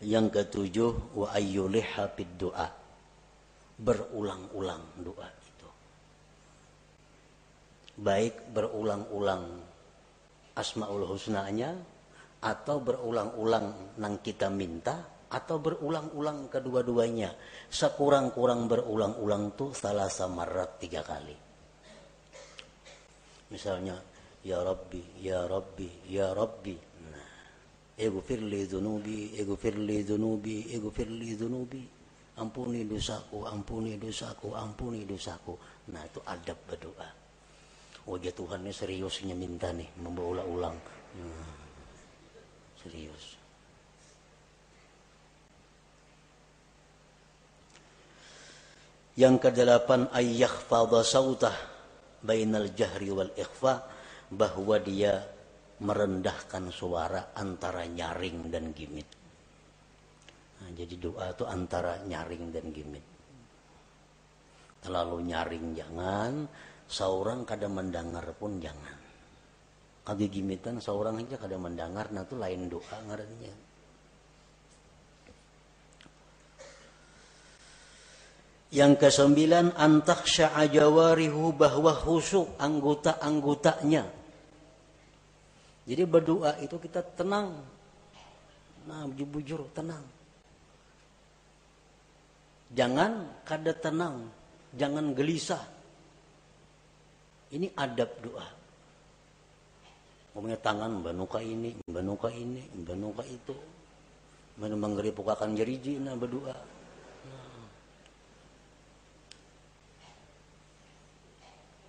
Yang 0.00 0.26
ketujuh 0.32 0.92
wa 1.16 1.28
ayyuliha 1.36 2.08
doa. 2.40 2.68
Berulang-ulang 3.80 4.84
doa 5.00 5.28
itu. 5.28 5.68
Baik 8.00 8.48
berulang-ulang 8.52 9.44
asmaul 10.56 11.04
husnanya 11.04 11.76
atau 12.40 12.80
berulang-ulang 12.80 13.96
nang 14.00 14.24
kita 14.24 14.48
minta 14.48 15.20
atau 15.30 15.62
berulang-ulang 15.62 16.50
kedua-duanya. 16.50 17.36
Sekurang-kurang 17.70 18.66
berulang-ulang 18.66 19.54
tuh 19.54 19.70
salah 19.76 20.10
samarat 20.10 20.80
tiga 20.82 21.06
kali. 21.06 21.36
Misalnya, 23.50 23.98
Ya 24.40 24.58
Rabbi, 24.62 25.22
Ya 25.22 25.46
Rabbi, 25.46 26.10
Ya 26.10 26.34
Rabbi. 26.34 26.89
Ighfir 28.00 28.40
li 28.40 28.64
dhunubi, 28.64 29.36
ighfir 29.36 29.76
li 29.76 30.00
dhunubi, 30.00 30.72
ighfir 30.72 31.08
li 31.12 31.36
dhunubi. 31.36 31.84
Ampuni 32.40 32.88
dosaku, 32.88 33.44
ampuni 33.44 34.00
dosaku, 34.00 34.56
ampuni 34.56 35.04
dosaku. 35.04 35.52
Nah 35.92 36.00
itu 36.08 36.24
adab 36.24 36.56
berdoa. 36.64 37.08
Wajah 38.08 38.32
Tuhan 38.32 38.64
ini 38.64 38.72
seriusnya 38.72 39.36
minta 39.36 39.68
nih, 39.76 40.00
membawa 40.00 40.40
ulang. 40.48 40.76
Hmm, 41.12 41.52
serius. 42.80 43.36
Yang 49.20 49.36
kedelapan 49.44 50.08
ayyah 50.16 50.48
fadha 50.48 51.04
sautah 51.04 51.52
bainal 52.24 52.72
jahri 52.72 53.12
wal 53.12 53.28
ikhfa 53.36 53.84
bahwa 54.32 54.80
dia 54.80 55.20
merendahkan 55.80 56.68
suara 56.68 57.32
antara 57.32 57.88
nyaring 57.88 58.52
dan 58.52 58.76
gimit. 58.76 59.08
Nah, 60.60 60.68
jadi 60.76 60.94
doa 61.00 61.32
itu 61.32 61.44
antara 61.48 61.96
nyaring 62.04 62.52
dan 62.52 62.68
gimit. 62.68 63.04
Terlalu 64.84 65.24
nyaring 65.24 65.66
jangan, 65.72 66.44
seorang 66.84 67.48
kada 67.48 67.68
mendengar 67.68 68.28
pun 68.36 68.60
jangan. 68.60 68.96
Kagi 70.04 70.26
gimitan 70.28 70.80
seorang 70.80 71.20
aja 71.20 71.40
kada 71.40 71.56
mendengar, 71.56 72.12
nah 72.12 72.24
itu 72.24 72.36
lain 72.36 72.68
doa 72.68 72.96
ngarannya. 73.08 73.54
Yang 78.70 78.92
kesembilan 79.02 79.74
antaksya 79.74 80.54
ajawarihu 80.54 81.56
bahwa 81.56 81.90
husuk 81.90 82.54
anggota-anggotanya 82.60 84.19
jadi 85.90 86.06
berdoa 86.06 86.54
itu 86.62 86.78
kita 86.78 87.02
tenang. 87.18 87.66
Nah, 88.86 89.10
bujur 89.10 89.66
tenang. 89.74 90.06
Jangan 92.70 93.42
kada 93.42 93.74
tenang, 93.74 94.30
jangan 94.78 95.10
gelisah. 95.18 95.58
Ini 97.50 97.74
adab 97.74 98.06
doa. 98.22 98.46
Umumnya 100.38 100.62
tangan 100.62 101.02
banuka 101.02 101.42
ini, 101.42 101.74
banuka 101.90 102.30
ini, 102.30 102.62
banuka 102.86 103.26
itu. 103.26 103.58
Mana 104.62 104.78
menggeri 104.78 105.10
pukakan 105.10 105.58
jeriji 105.58 105.98
nah 105.98 106.14
berdoa. 106.14 106.54
Nah. 106.54 107.66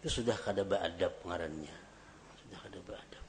Itu 0.02 0.10
sudah 0.10 0.34
kada 0.42 0.66
beradab 0.66 1.14
pengarannya. 1.22 1.76
Sudah 2.42 2.58
kada 2.66 2.80
beradab. 2.82 3.22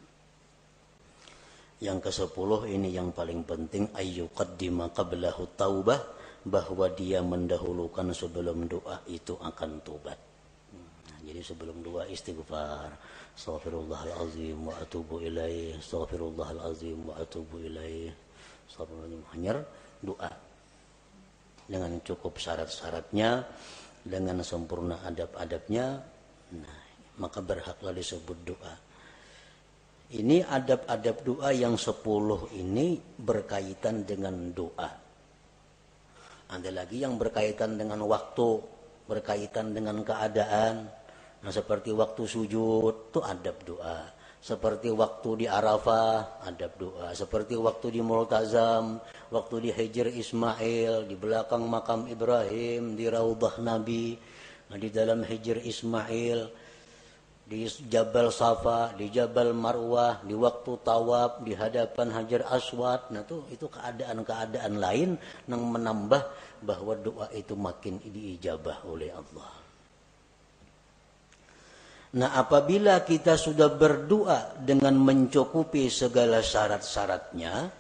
Yang 1.83 1.99
ke 1.99 2.11
sepuluh 2.15 2.63
ini 2.71 2.95
yang 2.95 3.11
paling 3.11 3.43
penting 3.43 3.91
ayyuqaddima 3.91 4.95
qablahu 4.95 5.51
taubah 5.59 5.99
bahwa 6.47 6.87
dia 6.95 7.19
mendahulukan 7.27 8.15
sebelum 8.15 8.71
doa 8.71 9.03
itu 9.11 9.35
akan 9.35 9.83
tobat. 9.83 10.15
Nah, 10.79 11.19
jadi 11.27 11.43
sebelum 11.43 11.83
doa 11.83 12.07
istighfar, 12.07 12.87
astaghfirullahalazim 13.35 14.63
wa 14.63 14.79
atubu 14.79 15.27
ilaih, 15.27 15.75
astaghfirullahalazim 15.83 17.03
wa 17.03 17.19
atubu 17.19 17.59
ilaih. 17.59 18.15
Astagfirullahalazim 18.71 19.67
doa 20.07 20.31
dengan 21.67 21.99
cukup 22.03 22.39
syarat-syaratnya, 22.39 23.43
dengan 24.03 24.39
sempurna 24.47 25.03
adab-adabnya, 25.03 25.99
nah, 26.59 26.79
maka 27.19 27.39
berhaklah 27.43 27.95
disebut 27.95 28.39
doa. 28.47 28.75
Ini 30.13 30.45
adab-adab 30.45 31.25
doa 31.25 31.57
yang 31.57 31.81
sepuluh 31.81 32.53
ini 32.53 33.01
berkaitan 33.01 34.05
dengan 34.05 34.53
doa. 34.53 34.91
Ada 36.53 36.69
lagi 36.69 37.01
yang 37.01 37.17
berkaitan 37.17 37.81
dengan 37.81 38.05
waktu, 38.05 38.61
berkaitan 39.09 39.73
dengan 39.73 40.05
keadaan. 40.05 40.85
Nah 41.41 41.49
seperti 41.49 41.97
waktu 41.97 42.29
sujud 42.29 43.09
itu 43.09 43.21
adab 43.25 43.57
doa. 43.65 44.05
Seperti 44.37 44.93
waktu 44.93 45.31
di 45.41 45.47
Arafah, 45.49 46.45
adab 46.45 46.77
doa. 46.77 47.17
Seperti 47.17 47.57
waktu 47.57 47.97
di 47.97 48.01
Multazam, 48.05 49.01
waktu 49.33 49.65
di 49.65 49.71
Hijr 49.73 50.13
Ismail, 50.13 51.09
di 51.09 51.17
belakang 51.17 51.65
makam 51.65 52.05
Ibrahim, 52.05 53.01
di 53.01 53.09
Raudah 53.09 53.57
Nabi, 53.65 54.19
nah, 54.69 54.77
di 54.77 54.93
dalam 54.93 55.25
Hijr 55.25 55.63
Ismail, 55.63 56.53
di 57.43 57.67
Jabal 57.67 58.31
Safa, 58.31 58.95
di 58.95 59.11
Jabal 59.11 59.53
Marwah, 59.53 60.23
di 60.23 60.33
waktu 60.33 60.79
tawaf, 60.81 61.43
di 61.43 61.53
hadapan 61.53 62.09
Hajar 62.15 62.47
Aswad. 62.49 63.11
Nah 63.11 63.27
itu 63.27 63.45
itu 63.51 63.67
keadaan-keadaan 63.67 64.75
lain 64.79 65.19
yang 65.51 65.63
menambah 65.67 66.23
bahwa 66.63 66.95
doa 66.95 67.27
itu 67.35 67.59
makin 67.59 67.99
diijabah 67.99 68.87
oleh 68.87 69.11
Allah. 69.11 69.53
Nah 72.13 72.37
apabila 72.37 73.03
kita 73.03 73.41
sudah 73.41 73.73
berdoa 73.73 74.61
dengan 74.61 75.01
mencukupi 75.01 75.89
segala 75.89 76.45
syarat-syaratnya 76.45 77.73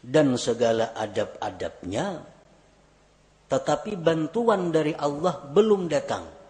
dan 0.00 0.38
segala 0.38 0.94
adab-adabnya, 0.94 2.22
tetapi 3.50 3.98
bantuan 3.98 4.70
dari 4.70 4.94
Allah 4.94 5.42
belum 5.50 5.90
datang 5.90 6.43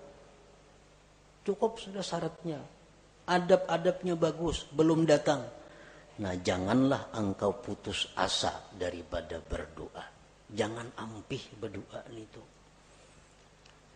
Cukup 1.44 1.76
sudah 1.76 2.00
syaratnya. 2.00 2.60
Adab-adabnya 3.28 4.16
bagus, 4.16 4.64
belum 4.72 5.04
datang. 5.04 5.44
Nah, 6.20 6.34
janganlah 6.40 7.12
engkau 7.12 7.60
putus 7.60 8.08
asa 8.16 8.68
daripada 8.72 9.40
berdoa. 9.44 10.04
Jangan 10.48 10.92
ampih 10.96 11.40
berdoa 11.60 12.00
itu. 12.12 12.42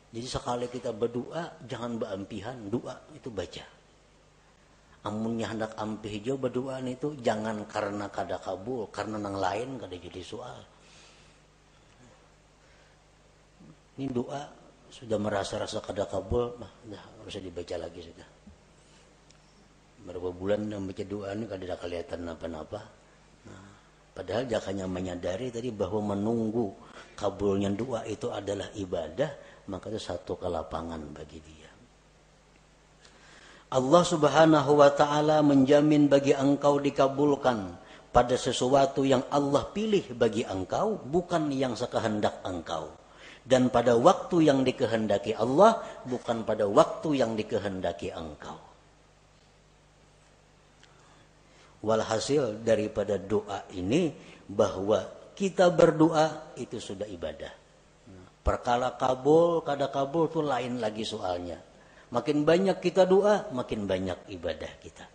Jadi 0.09 0.29
sekali 0.29 0.67
kita 0.73 0.97
berdoa, 0.97 1.61
jangan 1.69 2.01
berampihan, 2.01 2.57
doa 2.73 2.97
itu 3.13 3.29
baca. 3.29 3.65
Amunnya 5.05 5.53
hendak 5.53 5.77
ampih 5.79 6.21
jo 6.25 6.35
berdoa 6.41 6.81
itu 6.83 7.15
jangan 7.21 7.65
karena 7.69 8.09
kada 8.09 8.41
kabul, 8.41 8.89
karena 8.89 9.21
nang 9.21 9.37
lain 9.37 9.79
kada 9.79 9.95
jadi 9.95 10.21
soal. 10.25 10.59
Ini 13.95 14.09
doa 14.11 14.58
sudah 14.89 15.19
merasa-rasa 15.21 15.85
kada 15.85 16.09
kabul, 16.09 16.57
nah, 16.61 16.73
dah 16.89 17.05
usah 17.29 17.45
dibaca 17.45 17.77
lagi 17.77 18.01
sudah. 18.01 18.29
Berapa 20.09 20.33
bulan 20.33 20.69
yang 20.73 20.89
baca 20.89 21.05
doa 21.05 21.37
ini 21.37 21.45
kada 21.45 21.65
ada 21.69 21.77
kelihatan 21.77 22.25
apa-apa. 22.25 22.81
Nah, 23.45 23.79
Padahal 24.19 24.51
dia 24.51 24.59
hanya 24.67 24.91
menyadari 24.91 25.47
tadi 25.55 25.71
bahwa 25.71 26.11
menunggu 26.19 26.75
kabulnya 27.15 27.71
doa 27.71 28.03
itu 28.03 28.27
adalah 28.35 28.67
ibadah, 28.75 29.31
maka 29.71 29.95
itu 29.95 30.03
satu 30.03 30.35
kelapangan 30.35 31.15
bagi 31.15 31.39
dia. 31.39 31.71
Allah 33.71 34.03
Subhanahu 34.03 34.83
wa 34.83 34.91
taala 34.91 35.39
menjamin 35.47 36.11
bagi 36.11 36.35
engkau 36.35 36.83
dikabulkan 36.83 37.79
pada 38.11 38.35
sesuatu 38.35 39.07
yang 39.07 39.23
Allah 39.31 39.71
pilih 39.71 40.19
bagi 40.19 40.43
engkau 40.43 40.99
bukan 40.99 41.55
yang 41.55 41.79
sekehendak 41.79 42.43
engkau 42.43 42.98
dan 43.49 43.73
pada 43.73 43.97
waktu 43.97 44.45
yang 44.45 44.61
dikehendaki 44.61 45.33
Allah 45.33 45.81
bukan 46.05 46.45
pada 46.45 46.69
waktu 46.69 47.17
yang 47.17 47.33
dikehendaki 47.33 48.13
engkau. 48.13 48.61
Walhasil 51.81 52.61
daripada 52.61 53.17
doa 53.17 53.65
ini 53.73 54.13
bahwa 54.45 55.09
kita 55.33 55.73
berdoa 55.73 56.53
itu 56.61 56.77
sudah 56.77 57.09
ibadah. 57.09 57.55
Perkala 58.45 59.01
kabul, 59.01 59.65
kada 59.65 59.89
kabul 59.89 60.29
itu 60.29 60.45
lain 60.45 60.77
lagi 60.85 61.09
soalnya. 61.09 61.57
Makin 62.13 62.45
banyak 62.45 62.81
kita 62.85 63.09
doa, 63.09 63.49
makin 63.53 63.89
banyak 63.89 64.29
ibadah 64.29 64.73
kita. 64.81 65.07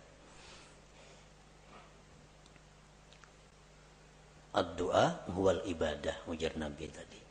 Ad-doa 4.54 5.26
huwal 5.34 5.66
ibadah, 5.66 6.22
ujar 6.30 6.54
Nabi 6.54 6.86
tadi. 6.86 7.23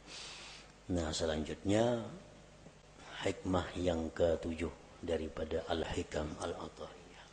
Nah 0.88 1.08
selanjutnya 1.12 2.00
hikmah 3.24 3.66
yang 3.76 4.08
ketujuh 4.14 4.72
daripada 5.04 5.62
Al-Hikam 5.68 6.32
Al-Atahiyah. 6.40 7.26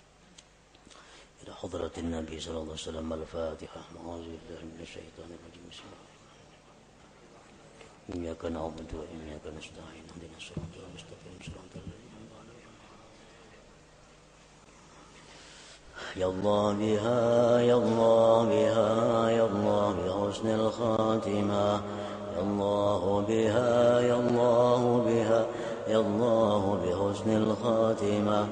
Ila 1.46 1.52
hadratin 1.62 2.12
Nabi 2.12 2.36
sallallahu 2.42 2.76
alaihi 2.76 2.86
wasallam 2.86 3.08
Al-Fatihah. 3.16 3.84
Ma'azubillah 3.96 4.62
min 4.66 4.84
syaitanir 4.84 5.40
rajim. 5.40 5.64
إياك 8.14 8.46
نعبد 8.46 8.90
وإياك 8.94 9.46
نستعين 9.58 10.06
اهدنا 10.14 10.38
الصراط 10.38 10.74
المستقيم 10.78 11.38
صراط 11.42 11.74
الذين 11.76 12.06
يا 16.16 16.26
الله 16.26 16.74
بها 16.74 17.60
يا 17.60 17.76
الله 17.76 18.46
بها 18.46 19.30
يا 19.30 19.46
الله 19.46 19.86
بحسن 19.98 20.48
الخاتمه 20.48 21.82
الله 22.41 23.25
بها 23.29 24.01
يا 24.01 24.15
الله 24.15 25.03
بها 25.07 25.47
يا 25.89 25.99
الله 25.99 26.63
بحسن 26.85 27.31
الخاتمة. 27.43 28.49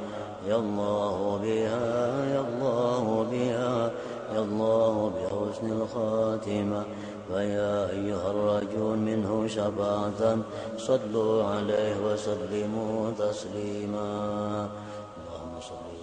يا 0.49 0.57
الله 0.57 1.39
بها 1.43 1.87
يا 2.35 2.41
الله 2.41 3.27
بها 3.31 3.91
يا 4.35 4.41
الله 4.41 4.95
بحسن 5.17 5.67
الخاتمة. 5.73 6.83
فيا 7.29 7.91
أيها 7.91 8.31
الرجل 8.31 8.85
منه 9.09 9.47
شفاعة 9.47 10.39
صلوا 10.79 11.45
عليه 11.45 11.95
وسلموا 12.07 13.11
تسليما. 13.19 14.09
اللهم 15.19 15.55
صل 15.61 15.98